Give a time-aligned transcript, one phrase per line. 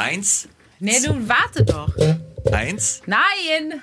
[0.00, 0.48] Eins,
[0.78, 1.92] Nee, du warte doch.
[2.52, 3.02] eins.
[3.06, 3.80] Nein!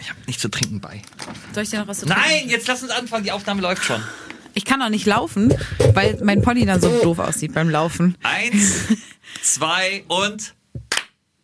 [0.00, 1.00] Ich habe nichts zu trinken bei.
[1.54, 2.22] Soll ich dir noch was zu trinken?
[2.26, 3.22] Nein, jetzt lass uns anfangen.
[3.24, 4.02] Die Aufnahme läuft schon.
[4.54, 5.54] Ich kann auch nicht laufen,
[5.94, 8.16] weil mein Pony dann so doof aussieht beim Laufen.
[8.22, 8.84] Eins,
[9.42, 10.54] zwei und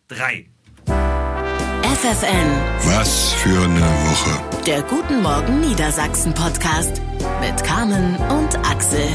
[0.09, 0.47] drei.
[0.85, 2.51] FFN,
[2.85, 4.63] Was für eine Woche.
[4.65, 7.01] der Guten Morgen Niedersachsen Podcast
[7.41, 9.07] mit Carmen und Axel.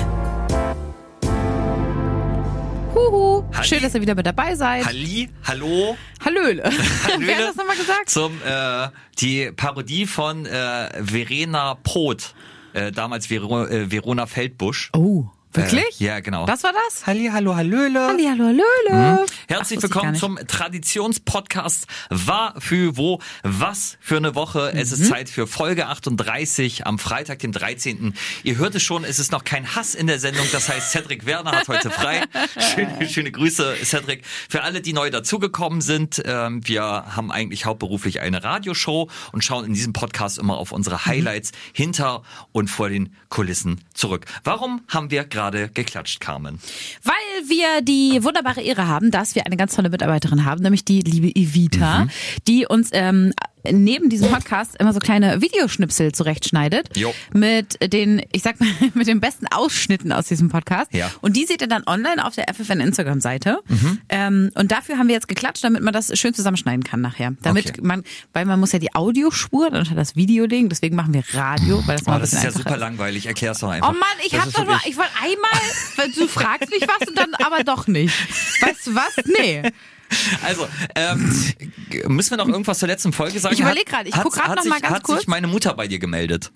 [2.97, 3.45] Huhu.
[3.53, 3.69] Halli.
[3.69, 4.87] Schön, dass ihr wieder mit dabei seid.
[4.87, 5.99] Halli, hallo.
[6.25, 6.63] Hallöle.
[7.05, 7.27] Hallöle.
[7.27, 8.09] Wer hat das nochmal gesagt?
[8.09, 8.89] Zum äh,
[9.19, 12.35] die Parodie von äh, Verena Poth,
[12.73, 14.91] äh, damals Vero, äh, Verona Feldbusch.
[14.97, 16.01] Oh, wirklich?
[16.01, 16.47] Äh, ja, genau.
[16.47, 17.07] Das war das?
[17.07, 18.07] Halli, hallo, hallöle.
[18.07, 19.27] Halli, hallo, hallöle.
[19.49, 24.73] Herzlich Ach, wusste ich gar willkommen zum Traditionspodcast War für wo, was für eine Woche.
[24.75, 25.03] Es Mhm.
[25.03, 28.15] ist Zeit für Folge 38 am Freitag, dem 13.
[28.43, 30.47] Ihr hört es schon, es ist noch kein Hass in der Sendung.
[30.53, 32.23] Das heißt, Cedric Werner hat heute frei.
[32.75, 34.25] Schöne, schöne Grüße, Cedric.
[34.49, 39.65] Für alle, die neu dazugekommen sind, ähm, wir haben eigentlich hauptberuflich eine Radioshow und schauen
[39.65, 44.25] in diesem Podcast immer auf unsere Highlights hinter und vor den Kulissen zurück.
[44.45, 46.59] Warum haben wir gerade geklatscht, Carmen?
[47.03, 47.15] Weil
[47.49, 51.29] wir die wunderbare Ehre haben, dass wir eine ganz tolle Mitarbeiterin haben, nämlich die liebe
[51.35, 52.11] Evita, Mhm.
[52.47, 53.33] die uns ähm,
[53.73, 57.13] neben diesem Podcast immer so kleine Videoschnipsel zurechtschneidet Jo.
[57.33, 60.93] mit den, ich sag mal, mit den besten Ausschnitten aus diesem Podcast.
[60.93, 61.11] Ja.
[61.21, 63.59] Und die seht ihr dann online auf der FFN Instagram-Seite.
[64.09, 67.33] Ähm, und dafür haben wir jetzt geklatscht, damit man das schön zusammenschneiden kann nachher.
[67.43, 67.81] Damit Okay.
[67.83, 71.23] man, weil man muss ja die Audiospur dann unter das Video legen, deswegen machen wir
[71.33, 73.27] Radio, weil das mal Oh, ein das ist ja super langweilig.
[73.27, 73.89] Erklär's doch einfach.
[73.91, 75.61] Oh Mann, ich Das hab ist doch nur, ich wollte einmal,
[75.97, 78.15] weil du fragst mich was und dann aber doch nicht.
[78.61, 79.17] Weißt du was?
[79.39, 79.63] Nee.
[80.45, 81.35] Also, ähm,
[82.09, 83.55] müssen wir noch irgendwas zur letzten Folge sagen?
[83.55, 85.19] Ich überleg Hat- grad, ich hat- guck grad hat noch mal ganz Hat kurz.
[85.21, 86.53] sich meine Mutter bei dir gemeldet?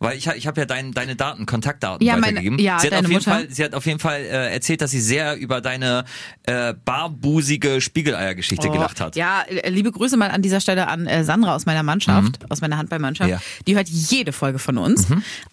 [0.00, 2.58] Weil ich, ich habe ja dein, deine Daten, Kontaktdaten Ja, meine- weitergegeben.
[2.58, 3.30] ja, sie, hat auf jeden Mutter.
[3.30, 6.04] Fall, sie hat auf jeden Fall äh, erzählt, dass sie sehr über deine
[6.46, 9.14] äh, barbusige Spiegeleier-Geschichte gelacht hat.
[9.16, 12.50] Oh, Ja, äh, liebe Grüße mal an dieser Stelle an äh, Sandra aus meiner Mannschaft,
[12.50, 13.30] aus meiner Handballmannschaft.
[13.30, 13.40] Ja.
[13.66, 15.06] Die hört jede Folge von uns.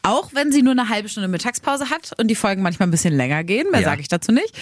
[0.04, 3.14] Auch wenn sie nur eine halbe Stunde Mittagspause hat und die Folgen manchmal ein bisschen
[3.16, 3.90] länger gehen, mehr Ja.
[3.90, 4.54] sage ich dazu nicht.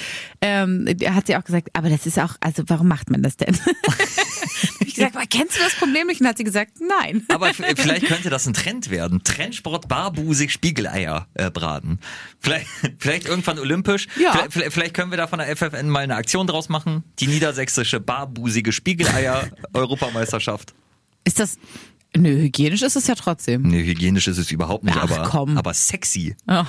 [0.42, 3.56] Ähm, hat sie auch gesagt, aber das ist auch, also warum macht man das denn?
[3.58, 6.22] Hab ich gesagt, kennst du das Problem nicht?
[6.22, 7.24] Und hat sie gesagt, nein.
[7.30, 9.24] Aber vielleicht könnte das ein Trend werden.
[9.24, 12.00] Trendsport, barbusig, Spiegeleier äh, braten.
[12.40, 12.68] Vielleicht,
[13.00, 14.08] vielleicht irgendwann olympisch.
[14.20, 14.32] Ja.
[14.32, 17.04] Vielleicht, vielleicht- vielleicht können wir da von der FFN mal eine Aktion draus machen.
[17.20, 20.74] Die niedersächsische barbusige Spiegeleier-Europameisterschaft.
[21.26, 21.58] Ist das,
[22.18, 23.62] nö, hygienisch ist es ja trotzdem.
[23.64, 25.58] Nee, hygienisch ist es überhaupt nicht, Ach, aber, komm.
[25.58, 26.36] aber sexy.
[26.48, 26.64] Oh.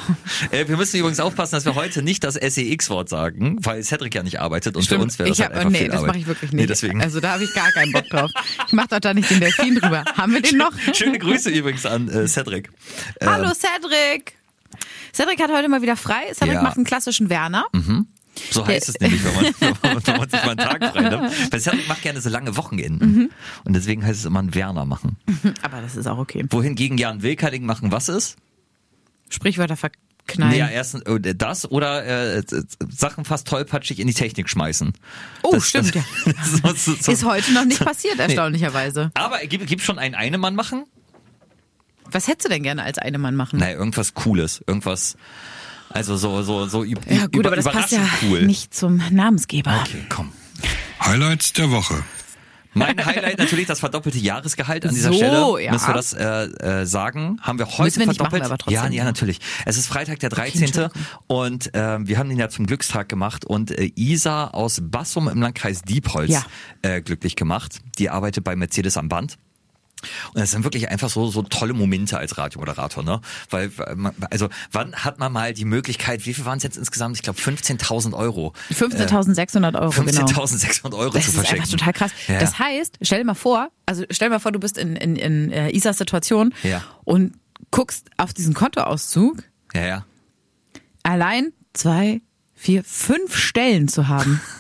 [0.51, 4.23] Äh, wir müssen übrigens aufpassen, dass wir heute nicht das SEX-Wort sagen, weil Cedric ja
[4.23, 5.03] nicht arbeitet und für Stimmt.
[5.05, 6.61] uns wäre das ich halt hab, einfach nee, das mache ich wirklich nicht.
[6.61, 7.03] Nee, deswegen.
[7.03, 8.31] Also da habe ich gar keinen Bock drauf.
[8.67, 10.05] Ich mache doch da nicht den Delfin drüber.
[10.17, 10.73] Haben wir den noch?
[10.95, 12.71] Schöne Grüße übrigens an äh, Cedric.
[13.25, 14.35] Hallo Cedric.
[15.13, 16.33] Cedric hat heute mal wieder frei.
[16.35, 16.63] Cedric Ja.
[16.63, 17.65] macht einen klassischen Werner.
[18.51, 21.09] So heißt es nämlich, wenn man, wenn man, wenn man sich mal einen Tag frei
[21.09, 21.53] nimmt.
[21.53, 23.13] Weil Cedric macht gerne so lange Wochenenden.
[23.15, 23.31] Mhm.
[23.65, 25.17] Und deswegen heißt es immer ein Werner machen.
[25.63, 26.45] Aber das ist auch okay.
[26.51, 28.37] Wohingegen Jan Wilkerding machen was ist?
[29.29, 30.53] Sprichwörter verknallen.
[30.53, 32.43] Nee, ja, erstens äh, das oder äh,
[32.89, 34.93] Sachen fast tollpatschig in die Technik schmeißen.
[35.43, 35.95] oh, Das- stimmt.
[35.95, 36.75] das- ja.
[36.75, 39.11] so- so- so- Ist heute noch nicht passiert, erstaunlicherweise.
[39.15, 40.85] Aber gibt, gibt schon einen Einemann machen?
[42.13, 43.61] Was hättest du denn gerne als Einemann machen?
[43.61, 44.63] Naja, irgendwas Cooles.
[44.67, 45.17] Irgendwas,
[45.91, 46.95] also so, so, so ja,
[47.27, 48.43] gut, über, aber das passt ja überraschend cool.
[48.47, 49.81] nicht zum Namensgeber.
[49.87, 50.33] Okay, komm.
[51.05, 52.03] Highlights der Woche.
[52.73, 55.61] Mein Highlight natürlich das verdoppelte Jahresgehalt an dieser So, Stelle.
[55.65, 55.73] ja.
[55.73, 56.45] Müssen wir das äh,
[56.83, 57.39] äh, sagen?
[57.43, 58.43] Haben wir heute wir nicht verdoppelt?
[58.43, 58.93] machen, aber trotzdem.
[58.93, 59.41] ja, ja, natürlich.
[59.67, 60.63] Es ist Freitag der 13.
[60.63, 61.03] Entschuldigung.
[61.27, 65.41] und ähm, wir haben den ja zum Glückstag gemacht und äh, Isa aus Bassum im
[65.43, 66.45] Landkreis Diepholz Ja.
[66.83, 67.81] äh, glücklich gemacht.
[67.99, 69.37] Die arbeitet bei Mercedes am Band.
[70.35, 73.21] Und das sind wirklich einfach so, so tolle Momente als Radiomoderator, ne?
[73.51, 73.71] Weil,
[74.31, 77.17] also, wann hat man mal die Möglichkeit, wie viel waren es jetzt insgesamt?
[77.17, 78.53] Ich glaube 15.000 Euro.
[78.73, 80.27] 15.600 Euro, genau.
[80.27, 81.63] 15.600 Euro Das zu ist verschenken.
[81.65, 82.11] einfach total krass.
[82.29, 82.39] Ja.
[82.39, 85.17] Das heißt, stell dir mal vor, also stell dir mal vor, du bist in, in,
[85.17, 86.83] in äh, Isas Situation Ja.
[87.05, 87.35] und
[87.71, 89.43] guckst auf diesen Kontoauszug,
[89.75, 90.07] ja, ja.
[91.03, 92.21] allein zwei,
[92.55, 94.41] vier, fünf Stellen zu haben.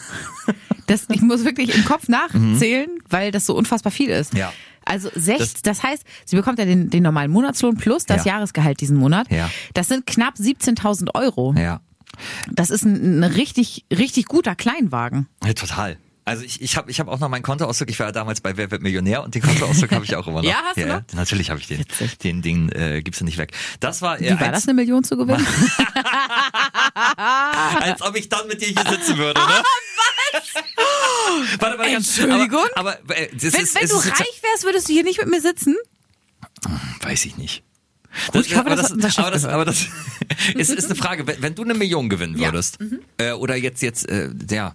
[0.86, 4.32] Das, ich muss wirklich im Kopf nachzählen, weil das so unfassbar viel ist.
[4.32, 4.40] Mhm.
[4.40, 4.52] Ja.
[4.90, 8.34] Also sech, Das- das, heißt, sie bekommt ja den, den normalen Monatslohn plus das Ja.
[8.34, 9.30] Jahresgehalt diesen Monat.
[9.30, 9.50] Ja.
[9.74, 11.54] Das sind knapp 17.000 Euro.
[11.56, 11.80] Ja.
[12.50, 15.26] Das ist ein, ein richtig, richtig guter Kleinwagen.
[15.44, 15.96] Ja, total.
[16.24, 17.90] Also ich, ich habe ich hab auch noch meinen Kontoauszug.
[17.90, 20.36] Ich war ja damals bei Wer wird Millionär und den Kontoauszug habe ich auch immer
[20.42, 20.48] noch.
[20.48, 21.00] Ja, hast du noch?
[21.14, 21.80] natürlich habe ich den.
[21.80, 22.18] Witzig.
[22.18, 23.52] Den Ding äh, gibst du nicht weg.
[23.80, 25.44] Das war, äh, Wie war eins, das, eine Million zu gewinnen?
[27.80, 29.46] als ob ich dann mit dir hier sitzen würde, ne?
[31.58, 32.66] Warte, warte, Entschuldigung?
[32.74, 35.04] Aber, aber äh, das Wenn, ist, wenn es du ist reich wärst, würdest du hier
[35.04, 35.76] nicht mit mir sitzen?
[37.02, 37.62] Weiß ich nicht.
[38.32, 39.86] Gut, hoffe, aber das Chef aber das, aber das
[40.56, 41.26] ist, ist eine Frage.
[41.26, 42.48] Wenn, wenn du eine Million gewinnen Ja.
[42.48, 42.52] Mhm.
[42.52, 42.78] würdest,
[43.18, 44.74] äh, oder jetzt, jetzt, äh, ja,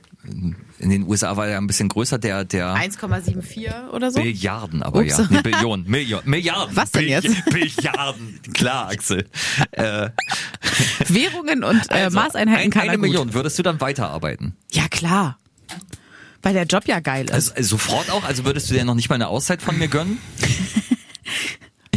[0.80, 4.20] in den USA war er ein bisschen größer, der, der 1,74 oder so?
[4.20, 5.18] Milliarden, aber Ups.
[5.18, 5.28] ja.
[5.30, 6.76] Nee, Billionen, Million, Milliarden.
[6.76, 7.30] Was denn jetzt?
[7.52, 8.40] Milliarden.
[8.54, 9.26] Klar, Axel.
[9.72, 10.10] Äh,
[11.08, 12.98] Währungen und äh, also, Maßeinheiten ein, kann Eine.
[12.98, 14.56] Million, würdest du dann weiterarbeiten?
[14.72, 15.38] Ja, klar.
[16.42, 17.32] Weil der Job ja geil ist.
[17.32, 18.24] Also, also sofort auch?
[18.24, 20.20] Also würdest du dir noch nicht mal eine Auszeit von mir gönnen?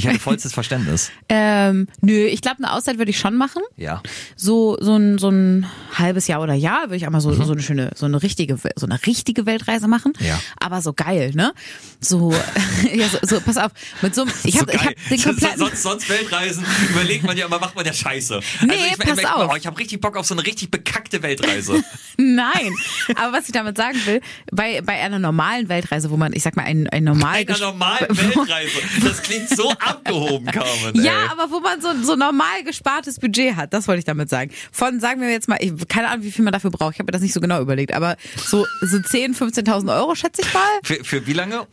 [0.08, 1.10] Ich hätte vollstes Verständnis.
[1.28, 3.62] ähm, nö, ich glaube, eine Auszeit würde ich schon machen.
[3.76, 4.02] Ja.
[4.36, 5.66] So, so ein, so ein
[5.96, 7.22] halbes Jahr oder Jahr würde ich einmal Mhm.
[7.22, 10.12] so, so eine schöne, so eine richtige, so eine richtige Weltreise machen.
[10.20, 10.40] Ja.
[10.60, 11.52] Aber so geil, ne?
[12.00, 12.32] So,
[12.94, 13.72] ja, so, so, pass auf,
[14.02, 14.86] mit so einem, ich habe, ich geil.
[14.88, 18.40] habe den kompletten, sonst, sonst Weltreisen überlegt man ja immer, macht man ja Scheiße.
[18.62, 19.50] Nee, also ich, pass ich, auf.
[19.52, 21.82] Oh, ich habe richtig Bock auf so eine richtig bekackte Weltreise.
[22.16, 22.72] nein.
[23.16, 24.20] Aber was ich damit sagen will,
[24.52, 28.06] bei, bei einer normalen Weltreise, wo man, ich sag mal, ein, ein normal, Einer normalen
[28.08, 28.78] Weltreise.
[29.02, 30.94] Das klingt so abgehoben, Carmen.
[31.02, 31.28] Ja, ey.
[31.32, 34.50] aber wo man so, so normal gespartes Budget hat, das wollte ich damit sagen.
[34.72, 37.06] Von, sagen wir jetzt mal, ich, keine Ahnung, wie viel man dafür braucht, ich habe
[37.06, 40.62] mir das nicht so genau überlegt, aber so, so 10.000, 15.000 Euro schätze ich mal.
[40.82, 41.66] Für, für wie lange?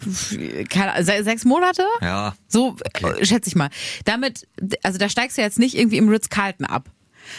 [0.69, 1.83] Keine, Ahnung, se- sechs Monate?
[2.01, 2.35] Ja.
[2.47, 3.21] So Okay.
[3.21, 3.69] äh, schätze ich mal.
[4.05, 4.47] Damit,
[4.83, 6.89] also da steigst du jetzt nicht irgendwie im Ritz-Carlton ab.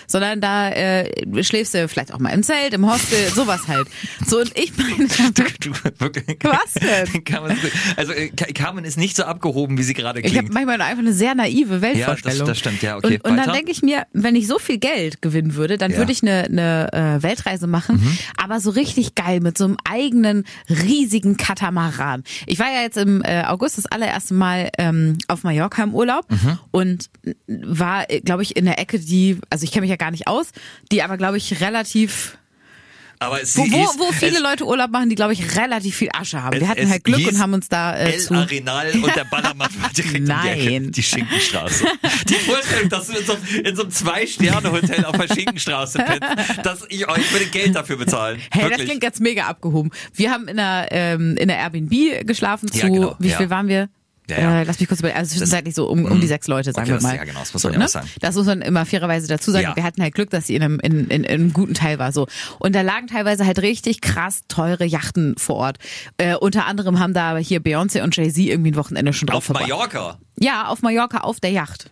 [0.07, 3.89] Sondern da äh, schläfst du vielleicht auch mal im Zelt, im Hostel, sowas halt.
[4.27, 5.09] So und ich meine,
[5.61, 6.39] Du, wirklich.
[6.43, 7.25] Was denn?
[7.25, 7.57] Carmen,
[7.97, 10.55] also äh, Carmen ist nicht so abgehoben, wie sie gerade Ich habe klingt.
[10.55, 12.39] manchmal einfach eine sehr naive Weltvorstellung.
[12.39, 14.59] Ja, das- das stimmt, ja, okay, Und, und dann denke ich mir, wenn ich so
[14.59, 15.99] viel Geld gewinnen würde, dann Ja.
[15.99, 18.19] würde ich eine, eine äh, Weltreise machen, Mhm.
[18.37, 22.23] aber so richtig geil mit so einem eigenen riesigen Katamaran.
[22.47, 26.27] Ich war ja jetzt im äh, August das allererste Mal ähm, auf Mallorca im Urlaub
[26.31, 26.59] Mhm.
[26.71, 27.11] und
[27.47, 30.53] war, glaube ich, in der Ecke, die, also ich kenne mich ja gar nicht aus,
[30.91, 32.39] die aber, glaube ich, relativ
[33.19, 35.97] Aber es wo, wo, hieß, wo viele es, Leute Urlaub machen, die, glaube ich, relativ
[35.97, 36.59] viel Asche haben.
[36.59, 38.37] Wir hatten halt Glück und haben uns da äh, El.
[38.37, 40.81] Arenal und der Ballermann war direkt um die Ecke.
[40.81, 40.93] Nein.
[40.93, 41.85] Die Schinkenstraße.
[42.27, 46.87] Die Vorstellung, dass du in so, in so einem Zwei-Sterne-Hotel auf der Schinkenstraße pennst, dass
[46.89, 48.41] ich euch würde Geld dafür bezahlen.
[48.51, 48.89] Hey, das Wirklich.
[48.89, 49.91] klingt jetzt mega abgehoben.
[50.15, 53.37] Wir haben in einer, ähm, in der Airbnb geschlafen zu, Ja, genau, wie ja.
[53.37, 53.91] viel waren wir?
[54.29, 54.61] Ja, ja.
[54.61, 56.91] Äh, lass mich kurz überlegen, also zwischenzeitlich so um, um die sechs Leute, sagen Okay,
[56.91, 57.17] wir das- mal.
[57.17, 57.89] ja, genau, das muss so, man ja ne?
[57.89, 58.09] sagen.
[58.21, 59.65] Das muss man immer fairerweise dazu sagen.
[59.65, 59.77] Ja.
[59.77, 62.11] Wir hatten halt Glück, dass sie in einem, in, in, in einem guten Teil war.
[62.13, 62.27] so.
[62.59, 65.79] Und da lagen teilweise halt richtig krass teure Yachten vor Ort.
[66.19, 69.45] Äh, unter anderem haben da hier Beyoncé und Jay-Z irgendwie ein Wochenende schon drauf Auf
[69.45, 69.69] verbracht.
[69.69, 70.19] Mallorca.
[70.39, 71.91] Ja, auf Mallorca auf der Yacht.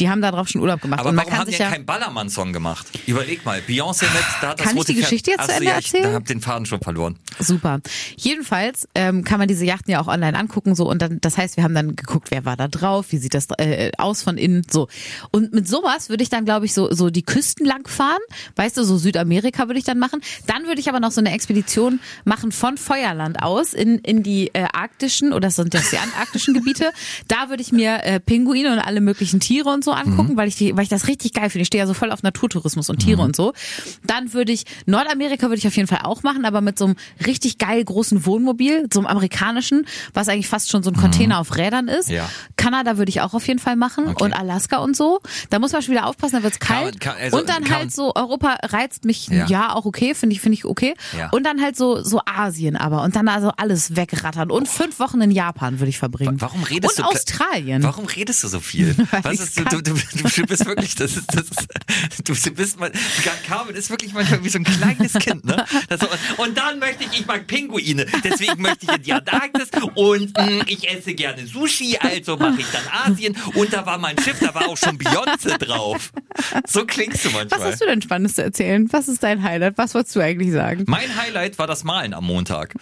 [0.00, 1.00] Die haben da drauf schon Urlaub gemacht.
[1.00, 2.86] Aber und man warum kann haben die sich ja keinen Ballermann-Song gemacht?
[3.06, 5.44] Überleg mal, Beyoncé mit, da hat das Kann ich rote die Pferd- Geschichte jetzt zu
[5.44, 6.14] Ach so, Ende ja, ich erzählen?
[6.14, 7.16] hab den Faden schon verloren.
[7.38, 7.80] Super.
[8.16, 11.56] Jedenfalls ähm, kann man diese Yachten ja auch online angucken so und dann, das heißt,
[11.56, 14.64] wir haben dann geguckt, wer war da drauf, wie sieht das äh, aus von innen,
[14.70, 14.88] so.
[15.30, 18.18] Und mit sowas würde ich dann, glaube ich, so so die Küsten lang fahren,
[18.56, 20.20] weißt du, so Südamerika würde ich dann machen.
[20.46, 24.48] Dann würde ich aber noch so eine Expedition machen von Feuerland aus in in die
[24.54, 26.90] äh, arktischen oder sind das die antarktischen Gebiete.
[27.28, 30.56] Da würde ich mir äh, Pinguine und alle möglichen Tiere und so angucken, weil ich
[30.56, 31.62] die, weil ich das richtig geil finde.
[31.62, 33.52] Ich stehe ja so voll auf Naturtourismus und Tiere und so.
[34.04, 36.96] Dann würde ich Nordamerika würde ich auf jeden Fall auch machen, aber mit so einem
[37.26, 41.56] richtig geil großen Wohnmobil, so einem amerikanischen, was eigentlich fast schon so ein Container auf
[41.56, 42.08] Rädern ist.
[42.10, 42.28] Ja.
[42.56, 44.24] Kanada würde ich auch auf jeden Fall machen Okay.
[44.24, 45.20] und Alaska und so.
[45.50, 47.00] Da muss man schon wieder aufpassen, da wird's Kann kalt.
[47.00, 49.46] kann- also und dann kann- halt so Europa reizt mich Ja.
[49.46, 50.94] ja, auch okay, finde ich finde ich okay.
[51.16, 51.30] Ja.
[51.30, 55.20] Und dann halt so so Asien aber und dann also alles wegrattern und fünf Wochen
[55.20, 56.40] in Japan würde ich verbringen.
[56.40, 57.10] Warum redest und du?
[57.10, 57.82] Australien.
[57.82, 58.94] Warum redest du so viel?
[59.22, 62.78] Was ich's ist, du, du, du, du bist wirklich, das ist, das ist, du bist
[62.78, 62.90] mal,
[63.46, 65.64] Carmen ist wirklich manchmal wie so ein kleines Kind, ne?
[65.88, 66.00] Das
[66.36, 70.64] und dann möchte ich, ich mag Pinguine, deswegen möchte ich in die Antarktis und mh,
[70.66, 74.54] ich esse gerne Sushi, also mache ich dann Asien und da war mein Schiff, da
[74.54, 76.12] war auch schon Beyoncé drauf.
[76.66, 77.72] So klingst du Was manchmal.
[77.72, 78.88] hast du denn Spannendes zu erzählen?
[78.92, 79.76] Was ist dein Highlight?
[79.78, 80.84] Was wolltest du eigentlich sagen?
[80.86, 82.74] Mein Highlight war das Malen am Montag.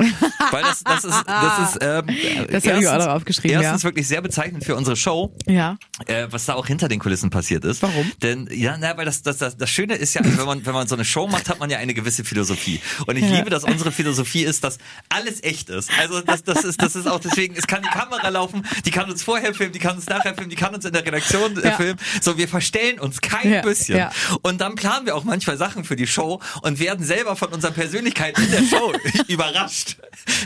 [0.51, 2.07] Weil das, das ist, das ist, ähm,
[2.51, 3.89] Das hab ich auch noch aufgeschrieben, erstens ja.
[3.89, 5.35] wirklich sehr bezeichnend für unsere Show.
[5.47, 5.77] Ja.
[6.07, 7.83] äh, was da auch hinter den Kulissen passiert ist.
[7.83, 8.11] Warum?
[8.23, 10.75] Denn ja, na, weil das, das, das, das Schöne ist ja, also wenn man wenn
[10.75, 12.81] man so eine Show macht, hat man ja eine gewisse Philosophie.
[13.07, 13.37] Und ich Ja.
[13.37, 15.91] liebe, dass unsere Philosophie ist, dass alles echt ist.
[15.99, 19.11] Also das, das ist das ist auch deswegen, es kann die Kamera laufen, die kann
[19.11, 21.69] uns vorher filmen, die kann uns nachher filmen, die kann uns in der Redaktion äh,
[21.69, 21.77] Ja.
[21.77, 21.99] filmen.
[22.21, 24.09] So, wir verstellen uns kein Ja, bisschen.
[24.43, 27.73] Und dann planen wir auch manchmal Sachen für die Show und werden selber von unserer
[27.73, 28.93] Persönlichkeit in der Show
[29.29, 29.97] überrascht.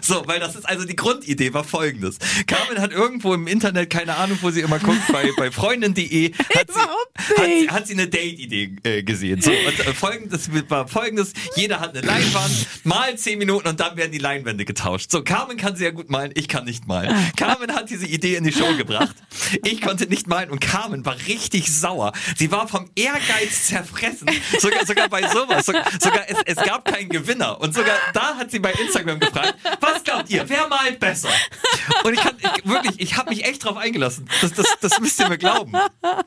[0.02, 2.17] So, weil das ist also die Grundidee war folgendes.
[2.47, 5.50] Carmen hat irgendwo im Internet, keine Ahnung, wo sie immer guckt, bei, bei
[6.00, 9.40] freundin.de hat sie, hat, hat sie eine Date-Idee äh, gesehen.
[9.40, 13.97] So, und äh, folgendes war folgendes, jeder hat eine Leinwand, mal zehn Minuten und dann
[13.97, 15.11] werden die Leinwände getauscht.
[15.11, 17.14] So, Carmen kann sehr gut malen, ich kann nicht malen.
[17.37, 19.14] Carmen hat diese Idee in die Show gebracht.
[19.64, 22.12] Ich konnte nicht malen und Carmen war richtig sauer.
[22.37, 24.28] Sie war vom Ehrgeiz zerfressen.
[24.59, 25.66] Sogar, sogar bei sowas.
[25.66, 27.61] Sogar, sogar es, es gab keinen Gewinner.
[27.61, 31.28] Und sogar da hat sie bei Instagram gefragt, was glaubt ihr, wer malt besser?
[32.04, 34.28] Und ich kann, ich, wirklich, ich habe mich echt drauf eingelassen.
[34.40, 35.73] Das, das, das müsst ihr mir glauben.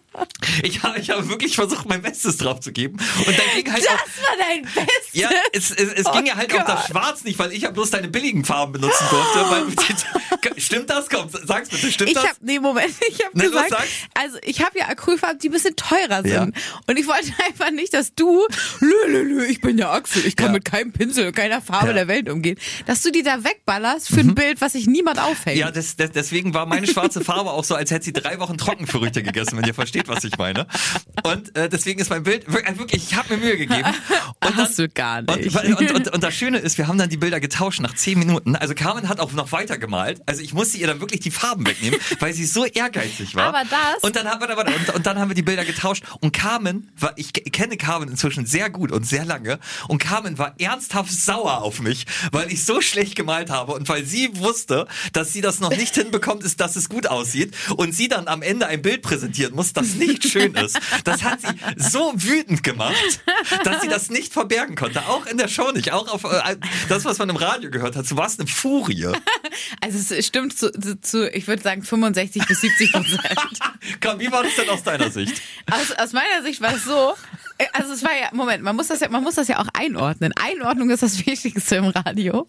[0.62, 2.98] Ich habe ich hab wirklich versucht, mein Bestes drauf zu geben.
[3.26, 5.14] Und dann ging halt Das auch, war dein Bestes.
[5.14, 6.88] ja, es, es, es Oh ging ja halt auch das Gott.
[6.92, 9.40] Schwarz nicht, weil ich ja bloß deine billigen Farben benutzen durfte.
[9.50, 11.10] Weil, stimmt das?
[11.10, 12.26] Komm, sag's bitte, stimmt Ich das?
[12.26, 13.84] habe nee Moment, ich habe Nee, gesagt, sag.
[14.14, 16.62] also ich habe ja Acrylfarben, die ein bisschen teurer sind Ja.
[16.88, 18.46] und ich wollte einfach nicht, dass du,
[18.80, 20.52] lö, lö, lö, ich bin der Axel, ich kann Ja.
[20.54, 21.92] mit keinem Pinsel und keiner Farbe Ja.
[21.94, 21.96] Mhm.
[21.98, 25.58] der Welt umgehen, dass du die da wegballerst für ein Bild, was sich niemand aufhängt.
[25.58, 28.58] Ja, das, das, deswegen war meine schwarze Farbe auch so, als hätte sie drei Wochen
[28.58, 30.68] Trockenfrüchte gegessen, wenn ihr versteht, was ich meine.
[31.24, 33.90] Und äh, deswegen ist mein Bild äh, wirklich, ich habe mir Mühe gegeben.
[34.46, 35.56] Und Hast du gar nicht.
[35.56, 38.20] Und, und, und, und das Schöne ist, wir haben dann die Bilder getauscht nach zehn
[38.20, 38.56] Minuten.
[38.58, 40.22] Also Carmen hat auch noch weiter gemalt.
[40.26, 43.46] Also ich musste ihr dann wirklich die Farben wegnehmen, weil sie so ehrgeizig war.
[43.48, 46.04] Aber das- Und dann haben wir, und, und dann haben wir die Bilder getauscht.
[46.20, 49.60] Und Carmen war, ich ke- kenne Carmen inzwischen sehr gut und sehr lange.
[49.88, 54.06] Und Carmen war ernsthaft sauer auf mich, weil ich so schlecht gemalt habe und weil
[54.06, 57.56] sie wusste, dass sie das noch nicht hinbekommt, ist, dass es gut aussieht.
[57.78, 59.02] Und sie dann am Ende ein Bild
[59.34, 60.80] präsentieren muss, das nicht schön ist.
[61.04, 61.48] Das hat sie
[61.78, 63.20] so wütend gemacht,
[63.64, 65.02] dass sie das nicht verbergen konnte.
[65.08, 65.92] Auch in der Show nicht.
[65.92, 66.58] Auch auf äh,
[66.90, 68.10] das, was man im Radio gehört hat.
[68.10, 69.08] Du warst eine Furie.
[69.82, 73.60] Also es stimmt zu, zu, zu ich würde sagen 65 bis 70 Prozent.
[74.02, 75.42] Komm, wie war das denn aus deiner Sicht?
[75.72, 77.14] aus, aus meiner Sicht war es so,
[77.74, 80.34] also es war ja, Moment, man muss das ja, man muss das ja auch einordnen.
[80.42, 82.48] Einordnung ist das Wichtigste im Radio.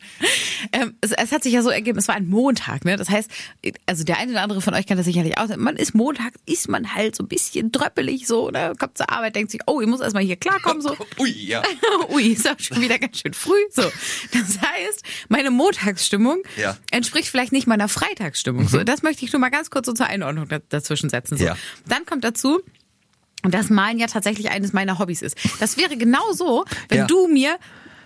[0.73, 2.97] Ähm, es, es hat sich ja so ergeben, es war ein Montag, ne?
[2.97, 3.31] Das heißt,
[3.87, 5.55] also der eine oder andere von euch kennt das sicherlich auch.
[5.57, 8.73] Man ist Montag, ist man halt so ein bisschen dröppelig so, ne?
[8.79, 10.97] Kommt zur Arbeit, denkt sich, oh, ich muss erstmal hier klarkommen, so.
[11.19, 11.63] Ui, ja.
[12.11, 13.55] Ui, ist auch schon wieder ganz schön früh.
[13.71, 16.73] So, das heißt, meine Montagsstimmung Ja.
[16.73, 16.79] Mhm.
[16.91, 18.69] entspricht vielleicht nicht meiner Freitagsstimmung.
[18.69, 21.37] So, das möchte ich nur mal ganz kurz so zur Einordnung da, dazwischen setzen.
[21.39, 21.45] So.
[21.45, 21.57] Ja.
[21.87, 22.61] Dann kommt dazu,
[23.53, 25.37] dass Malen ja tatsächlich eines meiner Hobbys ist.
[25.61, 27.07] Das wäre genau so, wenn Ja.
[27.07, 27.57] du mir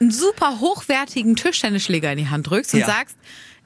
[0.01, 2.87] einen super hochwertigen Tischtennisschläger in die Hand drückst und Ja.
[2.87, 3.17] sagst,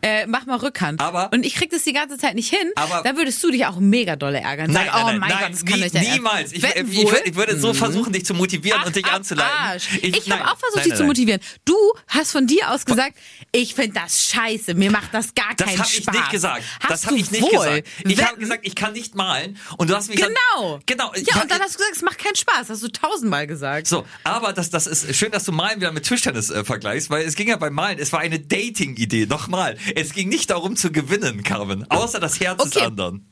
[0.03, 1.01] äh, mach mal Rückhand.
[1.01, 3.65] Aber- und ich krieg das die ganze Zeit nicht hin, Aber- dann würdest du dich
[3.67, 4.71] auch mega dolle ärgern.
[4.71, 6.53] Nein, Sagen, nein, oh mein nein, Gott, das kann nie, Ernst- niemals.
[6.53, 7.21] Ich, ich, wohl?
[7.25, 9.53] ich, würde so versuchen, dich zu motivieren Ach, und dich anzuleiten.
[9.59, 9.89] Arsch.
[10.03, 11.41] Ich, nein, habe auch versucht, dich zu motivieren.
[11.65, 11.77] Du
[12.09, 13.17] hast von dir aus gesagt,
[13.53, 16.15] ich finde das scheiße, mir macht das gar Das keinen habe ich Spaß.
[16.15, 16.63] nicht gesagt.
[16.81, 17.51] Hast das habe ich nicht wohl.
[17.51, 17.89] gesagt.
[18.05, 19.59] Ich habe gesagt, ich kann nicht malen.
[19.79, 20.33] Und du hast mich Genau.
[20.57, 21.13] Dann, genau.
[21.15, 22.69] Ja, und dann hast du gesagt, es macht keinen Spaß.
[22.71, 23.87] Hast du tausendmal gesagt.
[23.87, 27.25] so, aber das, das ist schön, dass du Malen wieder mit Tischtennis äh, vergleichst, weil
[27.27, 29.27] es ging ja beim Malen, es war eine Dating-Idee.
[29.27, 32.87] Nochmal, es ging nicht darum zu gewinnen, Carmen, außer das Herz des Okay.
[32.87, 33.27] anderen.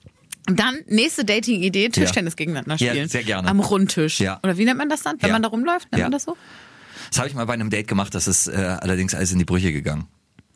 [0.47, 3.09] Dann nächste Dating-Idee, Tischtennis gegeneinander Ja, spielen.
[3.09, 3.47] sehr gerne.
[3.49, 4.21] Am Rundtisch.
[4.21, 4.41] Ja.
[4.43, 5.35] Oder wie nennt man das dann, wenn Ja.
[5.35, 5.91] man da rumläuft?
[5.93, 6.05] Nennt Ja.
[6.07, 6.37] man das so?
[7.11, 9.45] Das habe ich mal bei einem Date gemacht, das ist äh, allerdings alles in die
[9.45, 10.07] Brüche gegangen.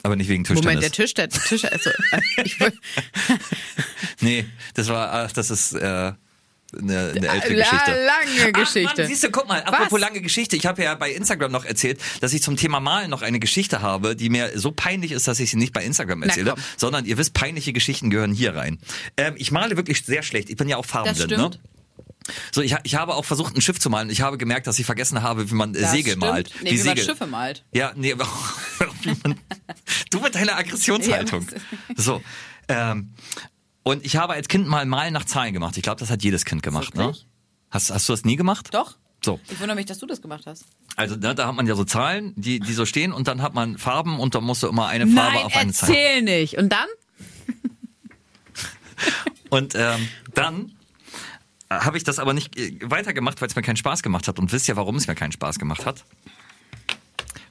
[0.02, 0.64] Aber nicht wegen Tischtennis.
[0.64, 1.90] Moment, der Tisch, der Tisch, also,
[2.58, 2.72] will,
[4.20, 4.44] Nee,
[4.74, 6.12] das war, ach, das ist äh,
[6.78, 8.06] eine, eine ältere La- Geschichte.
[8.06, 8.88] lange Geschichte.
[8.92, 10.00] Ach, Mann, siehst du, guck mal, apropos Was?
[10.00, 10.56] lange Geschichte.
[10.56, 13.82] Ich habe ja bei Instagram noch erzählt, dass ich zum Thema Malen noch eine Geschichte
[13.82, 16.62] habe, die mir so peinlich ist, dass ich sie nicht bei Instagram Na, erzähle, komm.
[16.76, 18.78] sondern ihr wisst, peinliche Geschichten gehören hier rein.
[19.16, 20.50] Ähm, ich male wirklich sehr schlecht.
[20.50, 21.50] Ich bin ja auch farbenblind, ne?
[22.52, 24.08] So, ich, ich habe auch versucht, ein Schiff zu malen.
[24.08, 26.20] Ich habe gemerkt, dass ich vergessen habe, wie man äh, Das Segel stimmt.
[26.22, 26.50] malt.
[26.62, 27.04] Nee, wie wie man Segel.
[27.04, 27.64] Schiffe malt.
[27.72, 28.14] Ja, nee,
[29.02, 29.38] wie man,
[30.10, 31.46] du mit deiner Aggressionshaltung.
[31.96, 32.22] So,
[32.68, 33.12] ähm,
[33.84, 35.76] und ich habe als Kind mal Malen nach Zahlen gemacht.
[35.76, 37.14] Ich glaube, das hat jedes Kind gemacht, ne?
[37.70, 38.68] Hast, hast du das nie gemacht?
[38.72, 38.96] Doch.
[39.24, 40.64] So, Ich wundere mich, dass du das gemacht hast.
[40.96, 43.54] also ne, da hat man ja so Zahlen, die, die so stehen und dann hat
[43.54, 45.88] man Farben und dann musst du immer eine Farbe Nein, auf eine Zahl.
[45.88, 46.58] erzähl nicht.
[46.58, 46.88] Und dann?
[49.50, 50.72] Und ähm, dann
[51.68, 54.38] äh, habe ich das aber nicht äh, weitergemacht, weil es mir keinen Spaß gemacht hat.
[54.38, 56.04] Und wisst ihr, warum es mir keinen Spaß gemacht hat?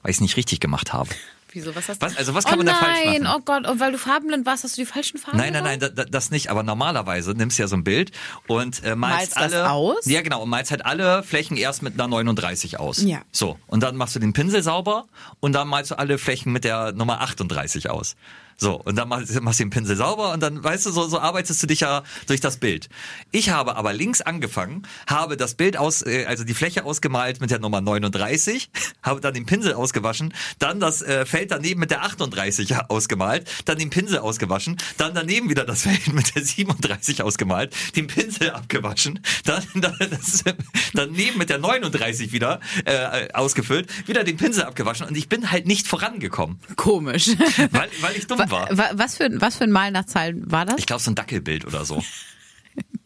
[0.02, 1.10] Weil ich es nicht richtig gemacht habe.
[1.54, 2.06] Wieso, was hast du?
[2.06, 2.16] Was?
[2.16, 3.36] Also was kann oh man da nein, falsch machen?
[3.36, 5.80] oh Gott, und weil du farbenblind warst, hast du die falschen Farben Nein, nein, nein,
[5.80, 6.50] da, da, das nicht.
[6.50, 8.10] Aber normalerweise nimmst du ja so ein Bild
[8.48, 9.70] und äh, malst, Malst das alle.
[9.70, 10.06] aus?
[10.06, 10.42] Ja, genau.
[10.42, 13.02] Und malst halt alle Flächen erst mit einer 39 aus.
[13.02, 13.22] Ja.
[13.30, 13.58] So.
[13.68, 15.06] Und dann machst du den Pinsel sauber
[15.40, 18.16] und dann malst du alle Flächen mit der Nummer 38 aus.
[18.56, 21.18] So, und dann machst, machst du den Pinsel sauber und dann, weißt du, so, so
[21.18, 22.88] arbeitest du dich ja durch das Bild.
[23.32, 27.50] Ich habe aber links angefangen, habe das Bild aus, äh, also die Fläche ausgemalt mit
[27.50, 28.70] der Nummer 39,
[29.02, 33.78] habe dann den Pinsel ausgewaschen, dann das äh, Feld daneben mit der 38 ausgemalt, dann
[33.78, 39.20] den Pinsel ausgewaschen, dann daneben wieder das Feld mit der 37 ausgemalt, den Pinsel abgewaschen,
[39.44, 40.44] dann, dann das,
[40.92, 45.66] daneben mit der 39 wieder äh, ausgefüllt, wieder den Pinsel abgewaschen und ich bin halt
[45.66, 47.28] nicht vorangekommen, Komisch.
[47.70, 48.68] weil, weil ich dumm war.
[48.76, 50.76] Wa- Was für, ein- was für ein Mal nach Zahlen war das?
[50.78, 52.02] Ich glaube, so ein Dackelbild oder so.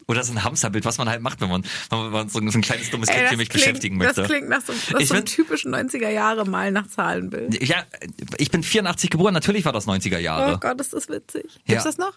[0.07, 2.57] Oder so ein Hamsterbild, was man halt macht, wenn man, wenn man so, ein- so
[2.57, 4.21] ein kleines dummes Kind mich beschäftigen möchte.
[4.21, 7.61] Das klingt nach so, das Ich so einem bin- typischen 90er Jahre Mal nach Zahlenbild.
[7.67, 7.83] Ja,
[8.37, 10.57] ich bin 84 geboren, natürlich war das 90er Oh Jahre.
[10.59, 11.43] Gott, ist das witzig.
[11.67, 11.83] Gibt's Ja.
[11.83, 12.13] das noch?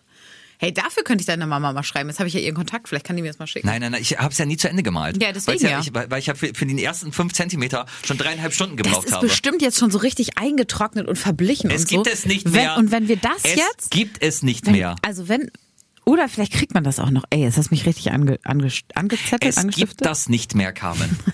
[0.58, 2.08] Hey, dafür könnte ich deiner Mama mal schreiben.
[2.08, 2.88] Jetzt habe ich ja ihren Kontakt.
[2.88, 3.66] Vielleicht kann die mir das mal schicken.
[3.66, 5.20] Nein, nein, nein, ich habe es ja nie zu Ende gemalt.
[5.22, 5.80] Ja, deswegen ja.
[5.80, 9.06] Ich, weil ich habe für, für den ersten fünf Zentimeter schon dreieinhalb Stunden das gebraucht
[9.06, 9.26] ist habe.
[9.26, 12.02] bestimmt jetzt schon so richtig eingetrocknet und verblichen Es und so.
[12.02, 12.76] gibt es nicht wenn, mehr.
[12.76, 13.90] Und wenn wir das es jetzt...
[13.90, 14.96] gibt es nicht wenn, mehr.
[15.02, 15.50] Also wenn...
[16.04, 17.24] Oder vielleicht kriegt man das auch noch.
[17.30, 19.98] Ey, jetzt hast mich richtig ange, ange, angezettelt, Es angestiftet.
[19.98, 21.18] gibt das nicht mehr, Carmen.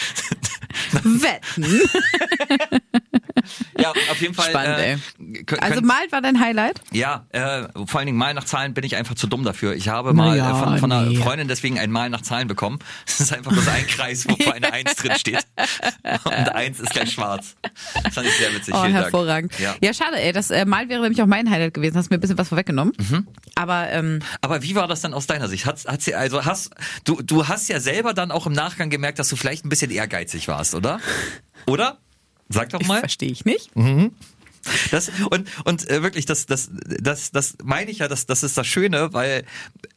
[0.92, 1.80] Wetten.
[3.78, 4.50] ja, auf jeden Fall.
[4.50, 6.80] Spannend, äh, könnt- Also malt war dein Highlight?
[6.92, 9.74] Ja, äh, vor allen Dingen Mal nach Zahlen bin ich einfach zu dumm dafür.
[9.74, 11.16] Ich habe mal äh, von, von einer nee.
[11.16, 12.78] Freundin deswegen ein Mal nach Zahlen bekommen.
[13.06, 15.44] Das ist einfach bloß ein Kreis, wo eine Eins drin steht.
[16.24, 17.56] Und eins ist gleich schwarz.
[18.04, 18.74] Das fand ich sehr witzig.
[18.74, 19.58] Oh, Vielen hervorragend.
[19.58, 19.74] Ja.
[19.80, 19.94] Ja.
[19.94, 20.32] schade, ey.
[20.32, 21.96] Das äh, Mal wäre nämlich auch mein Highlight gewesen.
[21.96, 22.92] Hast mir ein bisschen was vorweggenommen.
[22.98, 23.26] Mhm.
[23.54, 25.66] Aber ähm, Aber wie war das dann aus deiner Sicht?
[25.66, 26.70] Hat, hat sie, also hast,
[27.04, 29.90] du, du hast ja selber dann auch im Nachgang gemerkt, dass du vielleicht ein bisschen
[29.90, 31.00] ehrgeizig warst, oder?
[31.66, 31.98] Oder?
[32.48, 33.00] Sag doch mal.
[33.00, 33.70] verstehe ich nicht.
[34.90, 38.58] Das, und und äh, wirklich, das, das, das, das meine ich ja, das, das ist
[38.58, 39.44] das Schöne, weil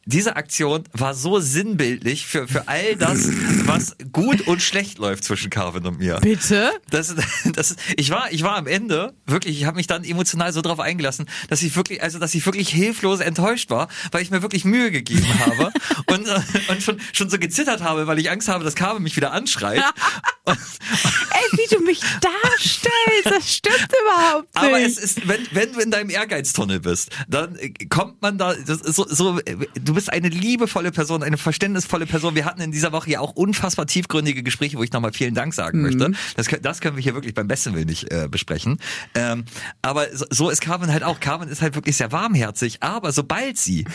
[0.06, 3.28] diese Aktion war so sinnbildlich für, für all das,
[3.66, 6.18] was gut und schlecht läuft zwischen Carvin und mir.
[6.20, 6.70] Bitte?
[6.90, 7.14] Das,
[7.52, 10.80] das, ich war, ich war am Ende wirklich, ich habe mich dann emotional so drauf
[10.80, 14.64] eingelassen, dass ich wirklich, also dass ich wirklich hilflos enttäuscht war, weil ich mir wirklich
[14.64, 15.72] Mühe gegeben habe
[16.06, 16.28] und,
[16.68, 19.82] und schon, schon so gezittert habe, weil ich Angst habe, dass Carvin mich wieder anschreit.
[20.46, 24.64] Ey, wie du mich darstellst, das stimmt überhaupt nicht.
[24.64, 27.58] Aber es ist, wenn, wenn du in deinem Ehrgeiztunnel bist, dann
[27.88, 29.56] kommt man da, das ist so, so, äh,
[29.94, 32.34] du bist eine liebevolle Person, eine verständnisvolle Person.
[32.34, 35.54] Wir hatten in dieser Woche ja auch unfassbar tiefgründige Gespräche, wo ich nochmal vielen Dank
[35.54, 36.10] sagen möchte.
[36.36, 38.78] Das, können- das können wir hier wirklich beim besten Willen nicht äh, besprechen.
[39.14, 39.44] Ähm,
[39.82, 41.20] aber so, so ist Carmen halt auch.
[41.20, 43.86] Carmen ist halt wirklich sehr warmherzig, aber sobald sie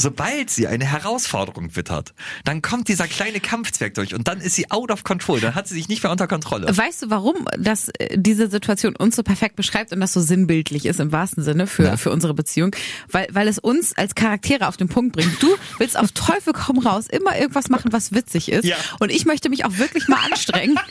[0.00, 2.14] Sobald sie eine Herausforderung wittert,
[2.44, 5.40] dann kommt dieser kleine Kampfzwerg durch und dann ist sie out of control.
[5.40, 6.68] Dann hat sie sich nicht mehr unter Kontrolle.
[6.76, 10.86] Weißt du, warum das äh, diese Situation uns so perfekt beschreibt und das so sinnbildlich
[10.86, 11.96] ist im wahrsten Sinne für, Ja.
[11.96, 12.76] für unsere Beziehung?
[13.10, 15.42] Weil, weil es uns als Charaktere auf den Punkt bringt.
[15.42, 18.64] Du willst auf Teufel komm raus immer irgendwas machen, was witzig ist.
[18.66, 18.76] Ja.
[19.00, 20.78] Und ich möchte mich auch wirklich mal anstrengen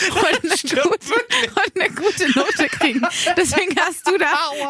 [0.10, 3.02] und, eine stimmt gute, und eine gute Note kriegen.
[3.36, 4.26] Deswegen hast du da